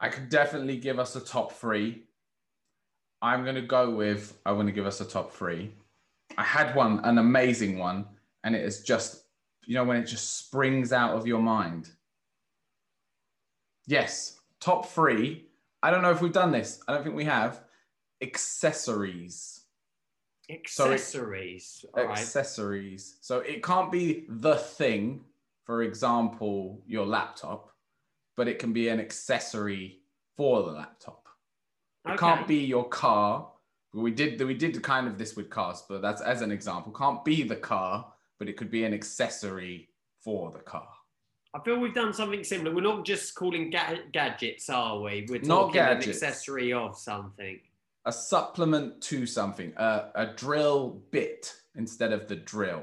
[0.00, 2.02] I could definitely give us a top three.
[3.22, 5.72] I'm gonna go with I want to give us a top three.
[6.36, 8.06] I had one, an amazing one,
[8.42, 9.22] and it is just
[9.66, 11.90] you know when it just springs out of your mind.
[13.86, 15.46] Yes, top three.
[15.84, 16.80] I don't know if we've done this.
[16.88, 17.60] I don't think we have.
[18.22, 19.66] Accessories.
[20.66, 21.84] So it- Accessories.
[21.94, 22.08] Right.
[22.08, 23.18] accessories.
[23.20, 25.26] So it can't be the thing,
[25.64, 27.70] for example, your laptop,
[28.34, 30.00] but it can be an accessory
[30.38, 31.28] for the laptop.
[32.06, 32.16] It Okay.
[32.18, 33.52] can't be your car.
[33.92, 36.92] We did we did kind of this with cars, but that's as an example.
[36.92, 40.88] Can't be the car, but it could be an accessory for the car.
[41.54, 42.74] I feel we've done something similar.
[42.74, 45.24] We're not just calling ga- gadgets, are we?
[45.28, 46.20] We're Not talking an gadgets.
[46.22, 47.60] accessory of something.
[48.06, 52.82] A supplement to something, uh, a drill bit instead of the drill,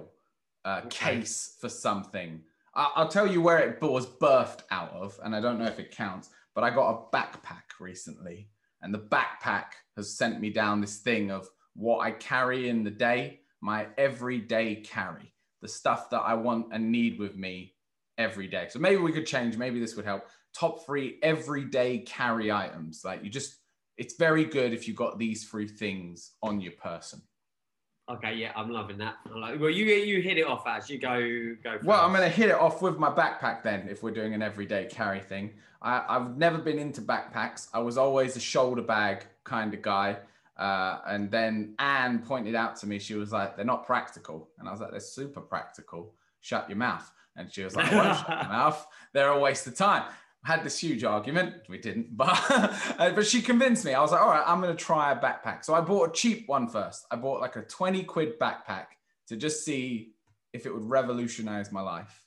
[0.64, 1.18] a Okay.
[1.18, 2.44] case for something.
[2.74, 5.78] I- I'll tell you where it was birthed out of, and I don't know if
[5.78, 8.50] it counts, but I got a backpack recently,
[8.82, 12.90] and the backpack has sent me down this thing of what I carry in the
[12.92, 17.76] day, my everyday carry, the stuff that I want and need with me
[18.18, 18.68] every day.
[18.70, 20.24] So maybe we could change, maybe this would help.
[20.54, 23.04] Top three everyday carry items.
[23.06, 23.56] Like you just,
[23.98, 27.22] it's very good if you got these three things on your person.
[28.10, 29.16] Okay, yeah, I'm loving that.
[29.34, 31.80] I like, well, you you hit it off as you go go.
[31.84, 34.42] Well, I'm going to hit it off with my backpack then, if we're doing an
[34.42, 35.52] everyday carry thing.
[35.82, 37.70] I, I've never been into backpacks.
[37.74, 40.18] I was always a shoulder bag kind of guy.
[40.58, 44.50] Uh, and then Anne pointed out to me, she was like, they're not practical.
[44.60, 46.14] And I was like, they're super practical.
[46.42, 47.10] Shut your mouth.
[47.36, 48.88] And she was like, I won't shut mouth.
[49.14, 50.04] They're a waste of time.
[50.44, 51.56] Had this huge argument.
[51.70, 52.38] We didn't, but
[52.98, 53.94] uh, but she convinced me.
[53.94, 55.64] I was like, all right, I'm gonna try a backpack.
[55.64, 57.06] So I bought a cheap one first.
[57.12, 58.86] I bought like a 20 quid backpack
[59.28, 60.14] to just see
[60.52, 62.26] if it would revolutionize my life.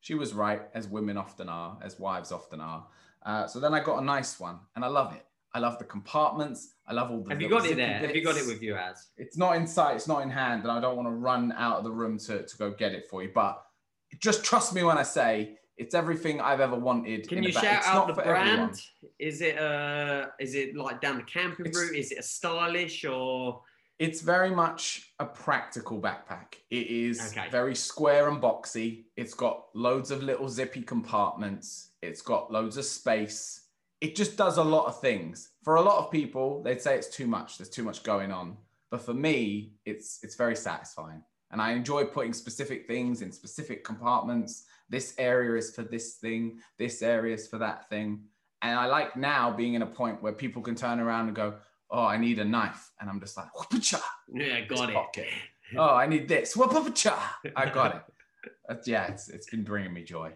[0.00, 2.86] She was right, as women often are, as wives often are.
[3.24, 5.26] Uh, so then I got a nice one, and I love it.
[5.52, 6.74] I love the compartments.
[6.86, 7.30] I love all the.
[7.30, 7.98] Have you got it there?
[7.98, 9.08] Have you got it with you Az?
[9.16, 9.96] It's not in sight.
[9.96, 12.44] It's not in hand, and I don't want to run out of the room to,
[12.44, 13.30] to go get it for you.
[13.34, 13.65] But
[14.20, 17.28] just trust me when I say it's everything I've ever wanted.
[17.28, 18.48] Can in you shout It's out not the brand?
[18.48, 18.74] everyone.
[19.18, 21.94] Is it uh is it like down the camping It's- route?
[21.96, 23.62] Is it a stylish or
[23.98, 26.56] It's very much a practical backpack.
[26.70, 27.48] It is Okay.
[27.50, 29.04] very square and boxy.
[29.16, 31.90] It's got loads of little zippy compartments.
[32.02, 33.62] It's got loads of space.
[34.02, 35.50] It just does a lot of things.
[35.64, 37.56] For a lot of people, they'd say it's too much.
[37.56, 38.58] There's too much going on.
[38.90, 41.22] But for me, it's it's very satisfying.
[41.50, 44.64] And I enjoy putting specific things in specific compartments.
[44.88, 48.24] This area is for this thing, this area is for that thing.
[48.62, 51.54] And I like now being in a point where people can turn around and go,
[51.90, 52.90] Oh, I need a knife.
[53.00, 54.96] And I'm just like, whoop-a-cha, yeah, got it.
[55.76, 56.56] Oh, I need this.
[56.56, 57.38] Whoop-a-cha.
[57.56, 58.02] I got it.
[58.86, 60.32] Yeah, it's, it's been bringing me joy.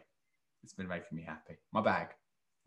[0.64, 1.58] It's been making me happy.
[1.72, 2.08] My bag,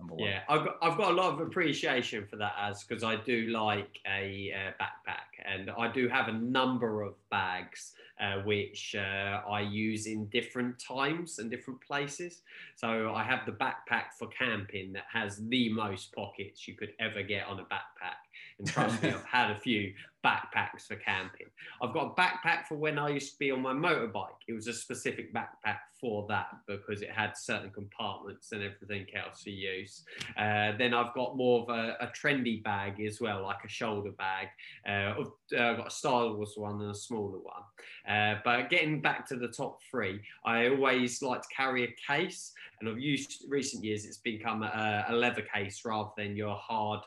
[0.03, 0.29] number one.
[0.29, 3.47] Yeah, I've got, I've got a lot of appreciation for that Az because I do
[3.47, 9.41] like a uh, backpack and I do have a number of bags uh, which uh,
[9.49, 12.41] I use in different times and different places.
[12.75, 17.23] So I have the backpack for camping that has the most pockets you could ever
[17.23, 18.21] get on a backpack.
[18.63, 21.47] And trust me, I've had a few backpacks for camping.
[21.81, 24.39] I've got a backpack for when I used to be on my motorbike.
[24.47, 29.43] It was a specific backpack for that because it had certain compartments and everything else
[29.43, 30.05] for use.
[30.37, 34.11] Uh, then I've got more of a, a trendy bag as well, like a shoulder
[34.11, 34.47] bag.
[34.87, 37.63] Uh, of- uh, I've got a Star Wars one and a smaller one.
[38.07, 42.53] Uh, but getting back to the top three, I always like to carry a case,
[42.79, 47.01] and I've used recent years it's become a, a leather case rather than your hard.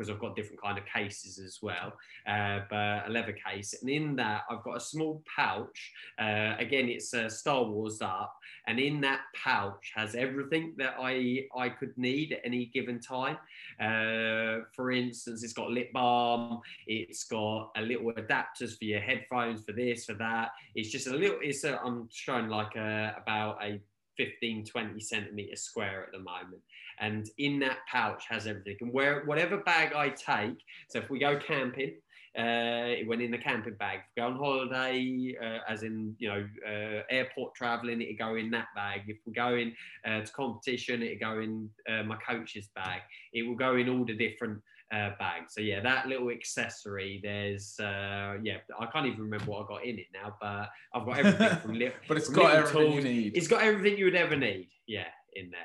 [0.00, 1.92] Because I've got different kind of cases as well,
[2.26, 5.92] uh, but a leather case, and in that I've got a small pouch.
[6.18, 8.34] Uh, again, it's uh, Star Wars up,
[8.66, 13.36] and in that pouch has everything that I I could need at any given time.
[13.78, 19.62] Uh, for instance, it's got lip balm, it's got a little adapters for your headphones,
[19.62, 20.52] for this, for that.
[20.74, 21.36] It's just a little.
[21.42, 23.82] It's a, I'm showing like a about a
[24.16, 26.62] 15 20 centimeter square at the moment
[27.00, 31.18] and in that pouch has everything and where whatever bag i take so if we
[31.18, 31.94] go camping
[32.38, 34.00] uh, it went in the camping bag.
[34.16, 38.68] Go on holiday, uh, as in you know uh, airport traveling, it'd go in that
[38.74, 39.02] bag.
[39.08, 39.74] If we're going
[40.06, 43.00] uh, to competition, it'd go in uh, my coach's bag.
[43.32, 45.54] It will go in all the different uh, bags.
[45.54, 47.20] So yeah, that little accessory.
[47.22, 51.06] There's uh, yeah, I can't even remember what I got in it now, but I've
[51.06, 51.94] got everything from little.
[52.08, 53.36] but it's got everything you need.
[53.36, 54.68] It's got everything you would ever need.
[54.86, 55.60] Yeah, in there.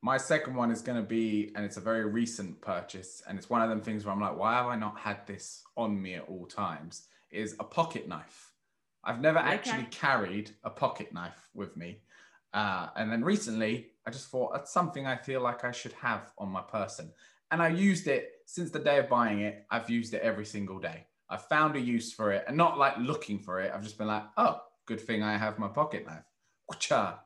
[0.00, 3.50] My second one is going to be, and it's a very recent purchase, and it's
[3.50, 6.14] one of them things where I'm like, why have I not had this on me
[6.14, 7.08] at all times?
[7.30, 8.52] Is a pocket knife.
[9.04, 9.48] I've never Okay.
[9.48, 12.02] actually carried a pocket knife with me.
[12.54, 16.32] Uh, and then recently, I just thought that's something I feel like I should have
[16.38, 17.12] on my person.
[17.50, 19.64] And I used it since the day of buying it.
[19.70, 21.06] I've used it every single day.
[21.30, 23.72] I've found a use for it and not like looking for it.
[23.74, 26.24] I've just been like, oh, good thing I have my pocket knife.
[26.68, 27.20] Wha-cha.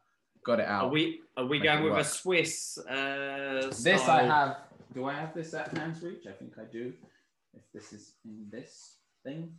[0.44, 0.86] Got it out.
[0.86, 2.04] Are we are we Make going it with a.
[2.04, 2.76] Swiss?
[2.78, 4.56] Uh, This I have.
[4.92, 6.26] Do I have this at hand's reach?
[6.26, 6.92] I think I do.
[7.54, 9.52] If this is in this thing,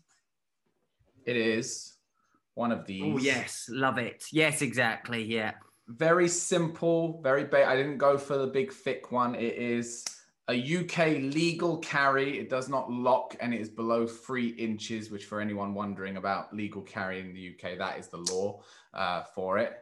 [1.26, 1.94] it is
[2.56, 3.04] one of these.
[3.06, 4.26] Oh yes, love it.
[4.34, 5.24] Yes, exactly.
[5.24, 5.54] Yeah.
[5.88, 9.36] Very simple, very ba I didn't go for the big thick one.
[9.36, 10.04] It is
[10.50, 12.40] a UK legal carry.
[12.40, 16.54] It does not lock and it is below three inches, which for anyone wondering about
[16.56, 18.62] legal carry in the UK, that is the law
[18.94, 19.74] uh, for it.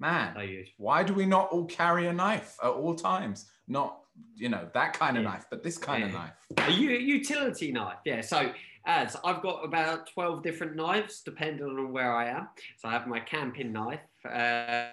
[0.00, 0.36] Man,
[0.76, 3.50] why do we not all carry a knife at all times?
[3.66, 3.98] Not,
[4.36, 5.30] you know, that kind of Yeah.
[5.30, 6.36] knife, but this kind of knife.
[6.56, 8.20] A utility knife, yeah.
[8.20, 8.52] So
[8.86, 12.48] as I've got about twelve different knives, depending on where I am.
[12.76, 14.90] So I have my camping knife, uh,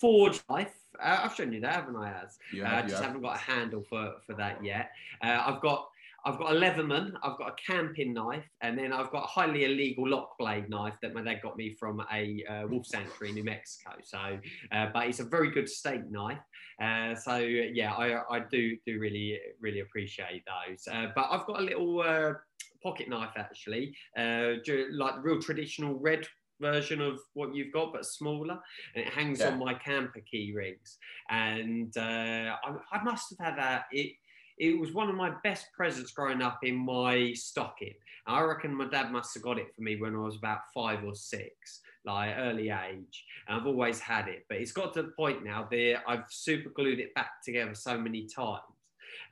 [0.00, 0.74] forge knife.
[1.00, 2.10] Uh, I've shown you that, haven't I?
[2.22, 3.04] As You uh, I just have.
[3.06, 4.90] haven't got a handle for for that yet.
[5.22, 5.88] Uh, I've got.
[6.24, 9.64] I've got a Leatherman, I've got a camping knife, and then I've got a highly
[9.64, 13.36] illegal lock blade knife that my dad got me from a uh, wolf sanctuary in
[13.36, 13.92] New Mexico.
[14.02, 14.38] So,
[14.72, 16.40] uh, but it's a very good steak knife.
[16.82, 20.88] Uh, so yeah, I, I do do really really appreciate those.
[20.92, 22.32] Uh, but I've got a little uh,
[22.82, 24.54] pocket knife actually, uh,
[24.90, 26.26] like real traditional red
[26.60, 28.58] version of what you've got, but smaller,
[28.94, 29.48] and it hangs Yeah.
[29.50, 30.98] on my camper key rings.
[31.30, 33.84] And uh, I, I must have had that.
[33.92, 34.12] It
[34.60, 37.94] it was one of my best presents growing up in my stocking.
[38.26, 41.04] I reckon my dad must have got it for me when I was about five
[41.04, 45.12] or six like early age and I've always had it but it's got to the
[45.16, 48.62] point now that I've super glued it back together so many times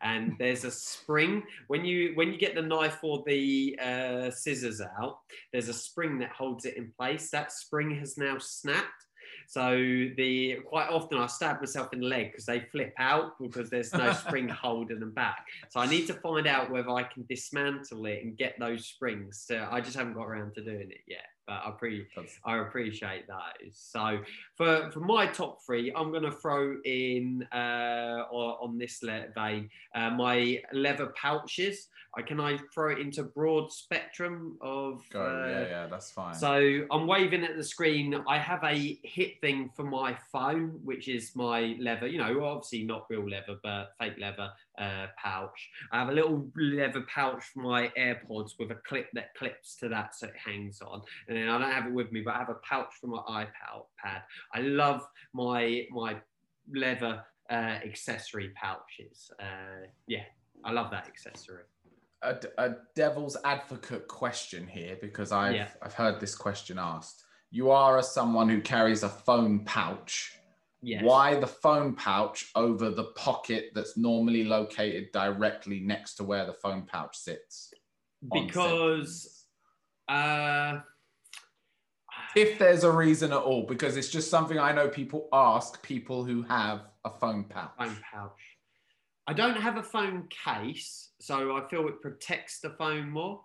[0.03, 4.81] and there's a spring when you when you get the knife or the uh, scissors
[4.81, 5.19] out
[5.53, 9.07] there's a spring that holds it in place that spring has now snapped
[9.47, 9.77] so
[10.17, 13.93] the quite often I stab myself in the leg because they flip out because there's
[13.93, 15.47] no spring holding them back.
[15.71, 19.45] So I need to find out whether I can dismantle it and get those springs.
[19.47, 22.07] So I just haven't got around to doing it yet, but I pre
[22.45, 23.59] I appreciate that.
[23.73, 24.19] So
[24.55, 29.03] for for my top three, I'm going to throw in uh, on, this
[29.35, 31.89] vein uh, my leather pouches.
[32.17, 35.21] I can I throw it into broad spectrum of Go.
[35.21, 36.35] uh, yeah, yeah, that's fine.
[36.35, 38.23] so I'm waving at the screen.
[38.27, 42.85] I have a hip thing for my phone, which is my leather, you know, obviously
[42.85, 45.71] not real leather, but fake leather uh, pouch.
[45.93, 49.89] I have a little leather pouch for my AirPods with a clip that clips to
[49.89, 51.03] that so it hangs on.
[51.29, 53.19] And then I don't have it with me, but I have a pouch for my
[53.29, 53.85] iPad.
[54.03, 54.23] Pad.
[54.55, 56.17] I love my my
[56.75, 59.31] leather uh, accessory pouches.
[59.41, 60.25] Uh, yeah,
[60.65, 61.63] I love that accessory.
[62.23, 65.69] a, a devil's advocate question here because I've Yeah.
[65.83, 67.25] I've heard this question asked.
[67.51, 70.36] You are a someone who carries a phone pouch.
[70.83, 71.03] Yes.
[71.05, 76.53] Why the phone pouch over the pocket that's normally located directly next to where the
[76.53, 77.73] phone pouch sits?
[78.33, 79.45] Because
[80.09, 80.81] uh,
[82.35, 86.25] if there's a reason at all, because it's just something I know people ask people
[86.25, 87.73] who have a phone pouch.
[87.79, 88.57] phone pouch.
[89.27, 93.43] I don't have a phone case, so I feel it protects the phone more.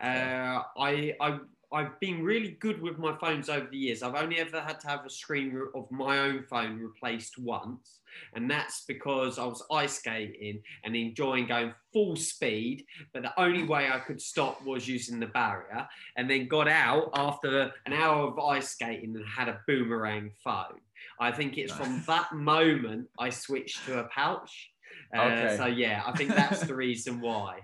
[0.00, 1.38] Uh, I, I,
[1.74, 4.02] I've been really good with my phones over the years.
[4.02, 8.00] I've only ever had to have a screen re- of my own phone replaced once,
[8.34, 12.84] and that's because I was ice skating and enjoying going full speed.
[13.12, 17.10] But the only way I could stop was using the barrier, and then got out
[17.14, 20.80] after an hour of ice skating and had a boomerang phone.
[21.20, 24.70] I think it's from that moment I switched to a pouch.
[25.16, 25.56] Uh, Okay.
[25.56, 27.60] So yeah, I think that's the reason why.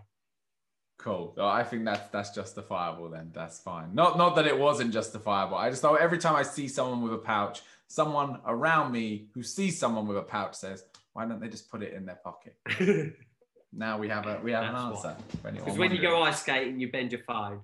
[1.01, 1.35] Cool.
[1.41, 3.31] I think that's that's justifiable then.
[3.33, 3.95] That's fine.
[3.95, 5.57] Not not that it wasn't justifiable.
[5.57, 9.43] I just thought every time I see someone with a pouch, someone around me who
[9.43, 10.85] sees someone with a pouch says,
[11.15, 12.57] "Why don't they just put it in their pocket?"
[13.73, 15.17] Now we have a we have an answer.
[15.43, 17.61] Because when you go ice skating, you bend your phone.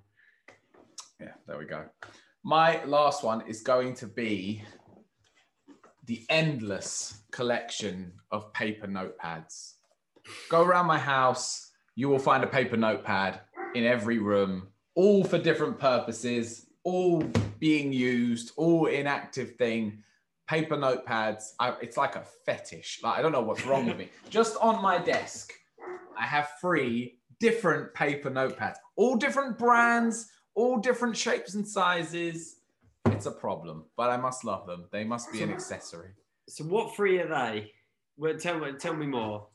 [1.21, 1.85] Yeah, there we go.
[2.45, 4.63] My last one is going to be
[6.05, 9.73] the endless collection of paper notepads.
[10.49, 13.41] Go around my house, you will find a paper notepad
[13.75, 17.23] in every room, all for different purposes, all
[17.59, 20.03] being used, all inactive thing.
[20.47, 23.01] Paper notepads, I, it's like a fetish.
[23.03, 24.11] Like I don't know what's wrong with me.
[24.31, 25.53] Just on my desk,
[26.17, 32.57] I have three different paper notepads, all different brands, all different shapes and sizes.
[33.07, 34.85] It's a problem, but I must love them.
[34.93, 36.11] They must be an accessory.
[36.49, 37.73] So what three are they?
[38.17, 39.49] Well, tell me, tell me more.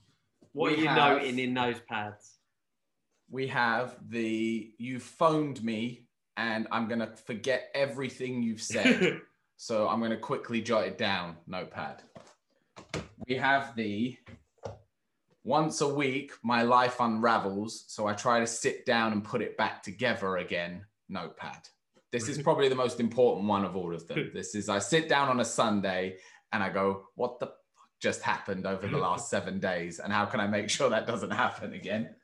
[0.54, 2.38] What are you have- noting in those pads?
[3.30, 9.22] We have the you phoned me and I'm going to forget everything you've said.
[9.58, 12.04] so I'm going to quickly jot it down notepad.
[13.28, 14.18] We have the
[15.44, 19.58] once a week my life unravels, so I try to sit down and put it
[19.58, 21.58] back together again notepad.
[22.12, 24.32] This is probably the most important one of all of them.
[24.34, 26.18] This is I sit down on a Sunday
[26.52, 27.54] and I go, what the
[28.02, 30.00] just happened over the last seven days?
[30.00, 32.16] And how can I make sure that doesn't happen again?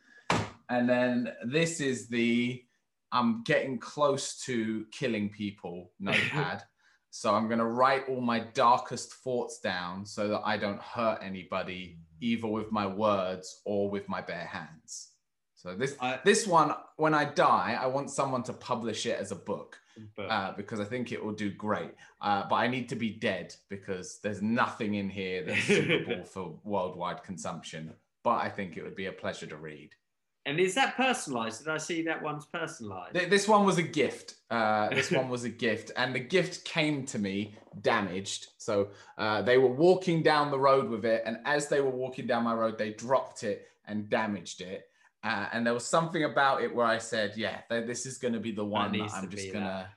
[0.69, 2.63] And then this is the
[3.11, 6.63] I'm getting close to killing people notepad.
[7.09, 11.19] so I'm going to write all my darkest thoughts down so that I don't hurt
[11.23, 15.11] anybody, either with my words or with my bare hands.
[15.55, 19.31] So this I- this one, when I die, I want someone to publish it as
[19.31, 19.79] a book
[20.15, 21.91] But uh, because I think it will do great.
[22.21, 26.59] Uh, but I need to be dead because there's nothing in here that's suitable for
[26.63, 27.93] worldwide consumption.
[28.23, 29.91] But I think it would be a pleasure to read.
[30.45, 31.59] and is that personalized?
[31.65, 33.13] Did I see that one's personalized?
[33.15, 34.35] Th- This one was a gift.
[34.49, 38.47] Uh, this one was a gift, and the gift came to me damaged.
[38.57, 42.27] So uh, they were walking down the road with it, and as they were walking
[42.27, 44.86] down my road, they dropped it and damaged it.
[45.23, 48.33] Uh, and there was something about it where I said, "Yeah, th- this is going
[48.33, 49.89] to be the one that I'm just gonna."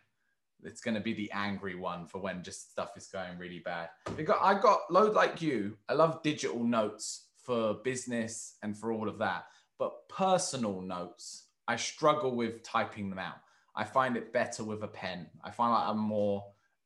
[0.62, 3.88] It's going to be the angry one for when just stuff is going really bad.
[4.14, 5.78] Because I got load like you.
[5.88, 9.46] I love digital notes for business and for all of that,
[9.78, 13.36] but personal notes, I struggle with typing them out.
[13.74, 15.28] I find it better with a pen.
[15.42, 16.44] I find like I'm more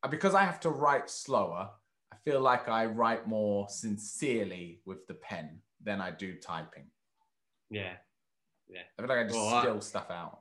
[0.08, 1.70] because I have to write slower.
[2.12, 6.84] I feel like I write more sincerely with the pen than I do typing.
[7.70, 7.94] yeah.
[8.70, 10.40] I feel like I just Well, I- spill stuff out.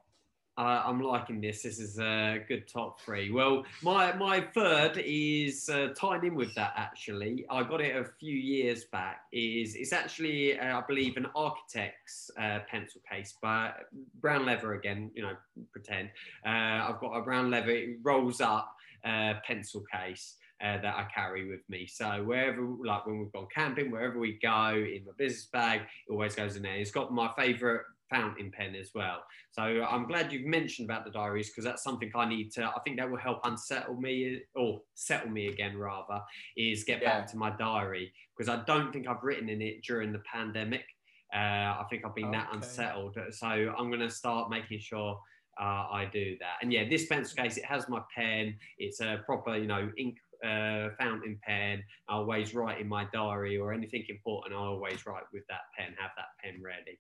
[0.55, 1.63] Uh, I'm liking this.
[1.63, 3.31] This is a good top three.
[3.31, 6.73] Well, my my third is uh, tying in with that.
[6.75, 9.21] Actually, I got it a few years back.
[9.31, 13.87] Is it's actually uh, I believe an architect's uh, pencil case, but
[14.21, 15.09] brown leather again.
[15.15, 15.35] You know,
[15.71, 16.09] pretend.
[16.45, 16.49] Uh,
[16.87, 17.71] I've got a brown leather.
[17.71, 20.35] It rolls up uh, pencil case.
[20.63, 21.85] Uh, that I carry with me.
[21.87, 26.11] So wherever, like when we've gone camping, wherever we go, in my business bag, it
[26.11, 26.75] always goes in there.
[26.75, 27.81] It's got my favourite
[28.13, 29.23] fountain pen as well.
[29.51, 32.65] So I'm glad you've mentioned about the diaries because that's something I need to.
[32.65, 36.21] I think that will help unsettle me or settle me again rather.
[36.57, 37.19] Is get Yeah.
[37.19, 40.85] back to my diary because I don't think I've written in it during the pandemic.
[41.33, 43.17] Uh, I think I've been that unsettled.
[43.31, 45.19] So I'm going to start making sure.
[45.59, 48.57] Uh, I do that, and yeah, this pencil case it has my pen.
[48.79, 51.83] It's a proper, you know, ink uh, fountain pen.
[52.09, 54.55] I always write in my diary or anything important.
[54.55, 55.93] I always write with that pen.
[55.99, 56.99] Have that pen ready.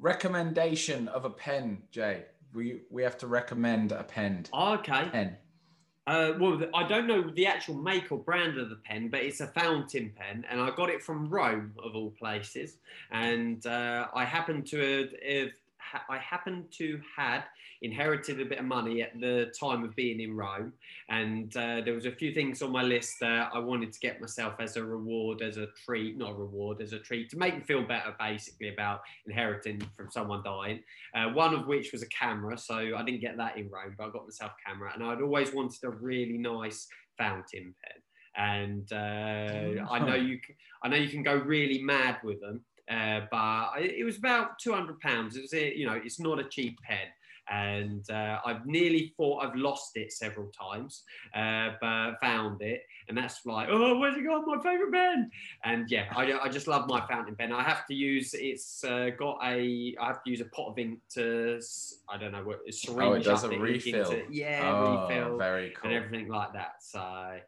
[0.00, 2.24] Recommendation of a pen, Jay.
[2.54, 4.46] We we have to recommend a pen.
[4.52, 5.08] Okay.
[5.10, 5.36] Pen.
[6.06, 9.40] Uh, well, I don't know the actual make or brand of the pen, but it's
[9.40, 12.78] a fountain pen, and I got it from Rome of all places.
[13.12, 15.50] And uh, I happened to have, have
[15.90, 17.44] ha- I happened to had
[17.82, 20.72] inherited a bit of money at the time of being in Rome,
[21.08, 24.20] and uh, there was a few things on my list that I wanted to get
[24.20, 27.56] myself as a reward, as a treat, not a reward, as a treat to make
[27.56, 30.80] me feel better, basically about inheriting from someone dying.
[31.14, 34.08] Uh, one of which was a camera, so I didn't get that in Rome, but
[34.08, 36.86] I got myself a camera, and I'd always wanted a really nice
[37.18, 38.02] fountain pen.
[38.34, 40.38] And uh, I know you,
[40.82, 44.72] I know you can go really mad with them, uh, but it was about two
[44.72, 45.36] hundred pounds.
[45.36, 47.06] It was, a, you know, it's not a cheap pen,
[47.50, 51.02] and uh, I've nearly thought I've lost it several times,
[51.34, 54.44] uh, but found it, and that's like, oh, where's it gone?
[54.46, 55.30] My favorite pen.
[55.64, 57.52] And yeah, I, I just love my fountain pen.
[57.52, 60.78] I have to use it's uh, got a I have to use a pot of
[60.78, 64.10] ink to s- I don't know what syringe Oh, it does a the refill.
[64.12, 65.90] into- yeah, oh, refill very cool.
[65.90, 66.74] and everything like that.
[66.80, 67.00] So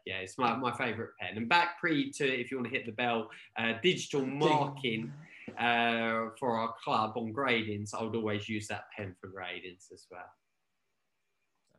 [0.05, 1.37] yeah, it's my, my favorite pen.
[1.37, 5.11] And back pre to if you want to hit the bell, uh, digital marking
[5.57, 7.93] uh, for our club on gradings.
[7.93, 10.29] I would always use that pen for gradings as well.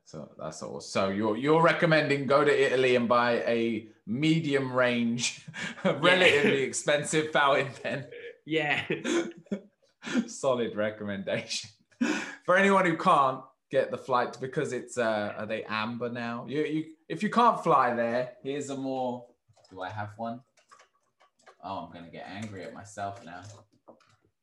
[0.05, 0.81] So that's all.
[0.81, 5.45] So you're you're recommending go to Italy and buy a medium range,
[5.85, 8.07] relatively expensive fountain pen.
[8.45, 8.85] Yeah,
[10.29, 11.71] Solid recommendation
[12.45, 13.41] for anyone who can't
[13.71, 16.47] get the flight because it's uh are they amber now?
[16.49, 19.27] You you if you can't fly there, here's a more.
[19.71, 20.41] Do I have one?
[21.69, 23.43] Oh, I'm gonna get angry at myself now.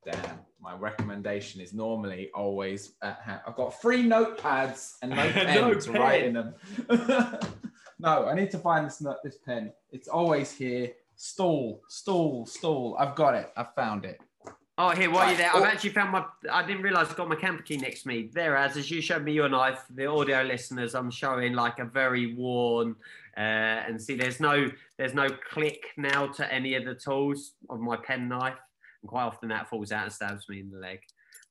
[0.06, 3.42] Damn, my recommendation is normally always uh, at hand.
[3.48, 6.54] I've got three notepads and no pen No to write in them.
[8.00, 9.72] no, I need to find this note, this pen.
[9.92, 10.92] It's always here.
[11.16, 12.98] Stall, stall, stall.
[13.00, 13.54] I've got it.
[13.56, 14.20] I've found it.
[14.78, 15.66] Oh, here, while you're there, I've Oh.
[15.66, 16.26] actually found my.
[16.52, 18.30] I didn't realise I've got my camper key next to me.
[18.34, 21.86] There, as as you showed me your knife, the audio listeners, I'm showing like a
[21.86, 22.96] very worn.
[23.36, 23.40] Uh,
[23.88, 27.96] and see, there's no there's no click now to any of the tools of my
[27.98, 28.58] pen knife,
[29.02, 31.00] and quite often that falls out and stabs me in the leg.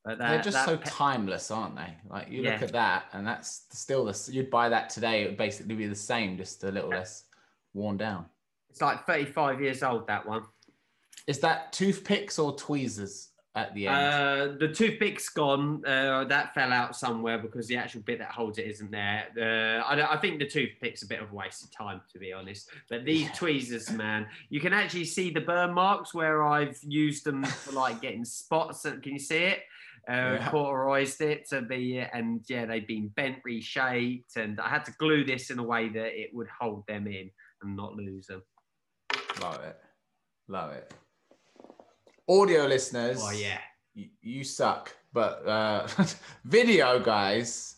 [0.04, 1.94] But that, They're just so pe- timeless, aren't they?
[2.08, 4.30] Like you look at that, and that's still the.
[4.32, 7.24] You'd buy that today; it would basically be the same, just a little less
[7.74, 8.26] worn down.
[8.70, 10.06] It's like 35 years old.
[10.06, 10.42] That one.
[11.26, 13.96] Is that toothpicks or tweezers at the end?
[13.96, 15.84] Uh, the toothpick's gone.
[15.86, 19.26] Uh, that fell out somewhere because the actual bit that holds it isn't there.
[19.36, 22.18] Uh, I, don't- I think the toothpick's a bit of a waste of time, to
[22.18, 22.68] be honest.
[22.88, 27.44] But these tweezers, man, you can actually see the burn marks where I've used them
[27.44, 28.82] for like getting spots.
[28.82, 29.58] Can you see it?
[30.08, 30.50] Uh, Yeah.
[30.50, 35.24] Cauterized it to be, and yeah, they've been bent, reshaped, and I had to glue
[35.24, 37.30] this in a way that it would hold them in
[37.62, 38.42] and not lose them.
[39.40, 39.78] Love it.
[40.48, 40.92] Love it.
[42.32, 43.18] Audio listeners.
[43.20, 43.58] Oh yeah,
[43.94, 44.94] you, you suck.
[45.12, 45.86] But uh,
[46.44, 47.76] video, guys,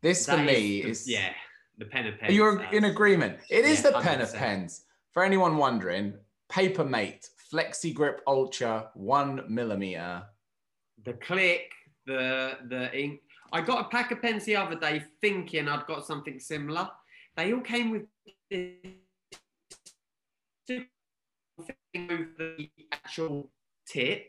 [0.00, 1.32] this That for me the- is yeah,
[1.78, 2.32] the pen and pens.
[2.32, 3.38] You're in agreement.
[3.50, 4.34] It is Yeah, the pen of 100%.
[4.34, 4.84] pens.
[5.12, 6.14] For anyone wondering,
[6.48, 10.22] Papermate Flexi Grip Ultra one millimeter.
[11.04, 11.72] the click,
[12.06, 13.20] the the ink.
[13.52, 16.88] I got a pack of pens the other day thinking I'd got something similar.
[17.36, 18.02] They all came with
[18.48, 18.76] this
[21.92, 23.50] the actual
[23.90, 24.26] tip,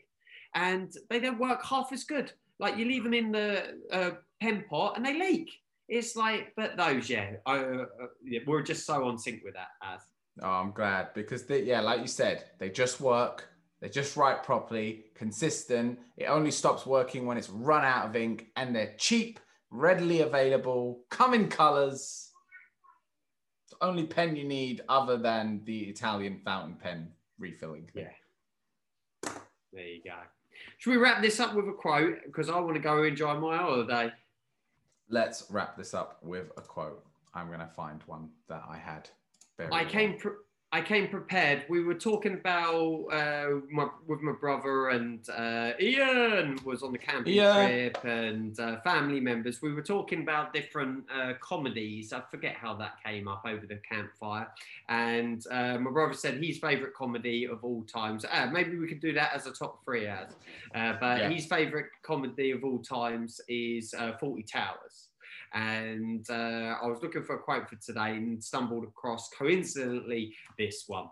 [0.54, 2.32] and they don't work half as good.
[2.58, 4.10] Like you leave them in the uh,
[4.40, 5.50] pen pot and they leak.
[5.88, 9.54] It's like, but those, yeah, I, uh, uh, yeah, we're just so on sync with
[9.54, 9.68] that.
[9.82, 10.00] As
[10.40, 13.48] Oh, I'm glad because they, yeah, like you said, they just work.
[13.80, 15.98] They just write properly, consistent.
[16.16, 19.40] It only stops working when it's run out of ink, and they're cheap,
[19.70, 22.30] readily available, come in colors.
[23.64, 27.08] It's the only pen you need other than the Italian fountain pen
[27.38, 27.90] refilling.
[27.92, 28.08] Yeah.
[29.72, 30.16] There you go.
[30.78, 32.18] Should we wrap this up with a quote?
[32.26, 34.12] Because I want to go enjoy my holiday.
[35.08, 37.04] Let's wrap this up with a quote.
[37.34, 39.08] I'm going to find one that I had.
[39.70, 40.18] I came.
[40.18, 40.32] Pre-
[40.74, 41.66] I came prepared.
[41.68, 46.98] We were talking about uh, my, with my brother and uh, Ian was on the
[46.98, 47.54] camping Ian.
[47.54, 49.60] trip and uh, family members.
[49.60, 52.14] We were talking about different uh, comedies.
[52.14, 54.48] I forget how that came up over the campfire.
[54.88, 58.24] And uh, my brother said his favourite comedy of all times.
[58.24, 60.30] Uh, maybe we could do that as a top three as.
[60.74, 61.28] Uh, but Yeah.
[61.28, 65.08] his favourite comedy of all times is uh, Fawlty Towers.
[65.54, 70.84] And uh, I was looking for a quote for today and stumbled across coincidentally this
[70.86, 71.06] one.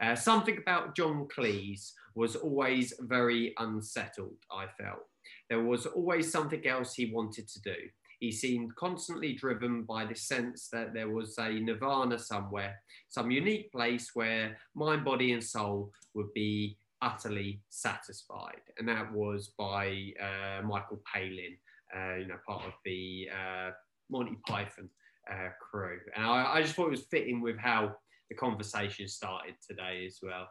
[0.00, 5.04] Uh, something about John Cleese was always very unsettled, I felt.
[5.48, 7.76] There was always something else he wanted to do.
[8.20, 12.76] He seemed constantly driven by the sense that there was a nirvana somewhere,
[13.08, 18.62] some unique place where mind, body, and soul would be utterly satisfied.
[18.78, 21.56] And that was by uh, Michael Palin,
[21.94, 23.70] uh, you know, part of the uh,
[24.10, 24.88] Monty Python
[25.30, 25.98] uh, crew.
[26.14, 27.96] And I, I just thought it was fitting with how
[28.28, 30.48] the conversation started today as well.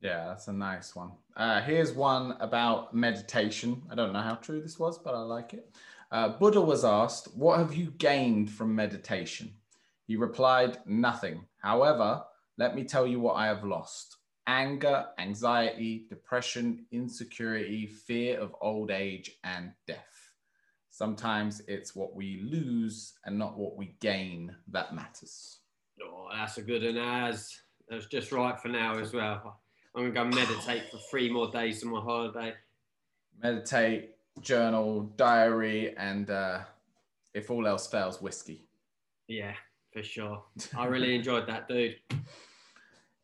[0.00, 1.12] Yeah, that's a nice one.
[1.36, 3.82] Uh, here's one about meditation.
[3.90, 5.74] I don't know how true this was, but I like it.
[6.12, 9.54] Uh, Buddha was asked, What have you gained from meditation?
[10.06, 11.46] He replied, Nothing.
[11.62, 12.22] However,
[12.58, 18.90] let me tell you what I have lost anger, anxiety, depression, insecurity, fear of old
[18.90, 20.15] age, and death.
[20.96, 25.58] Sometimes it's what we lose and not what we gain that matters.
[26.02, 27.54] Oh, that's a good one, as
[27.86, 29.60] that's just right for now as well.
[29.94, 32.54] I'm gonna go meditate for three more days on my holiday.
[33.42, 36.60] meditate, journal, diary, and uh,
[37.34, 38.66] if all else fails, whiskey.
[39.28, 39.52] Yeah,
[39.92, 40.44] for sure.
[40.74, 41.96] I really enjoyed that, dude.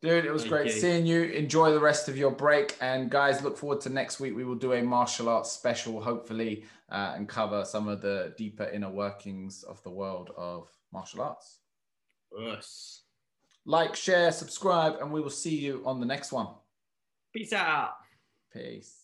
[0.03, 0.81] Dude, it was Thank great you.
[0.81, 1.23] seeing you.
[1.23, 2.77] Enjoy the rest of your break.
[2.81, 4.35] And guys, look forward to next week.
[4.35, 8.65] We will do a martial arts special, hopefully, uh, and cover some of the deeper
[8.65, 11.59] inner workings of the world of martial arts.
[12.37, 13.03] Yes.
[13.65, 16.49] Like, share, subscribe, and we will see you on the next one.
[17.33, 17.93] Peace out.
[18.53, 19.02] Peace.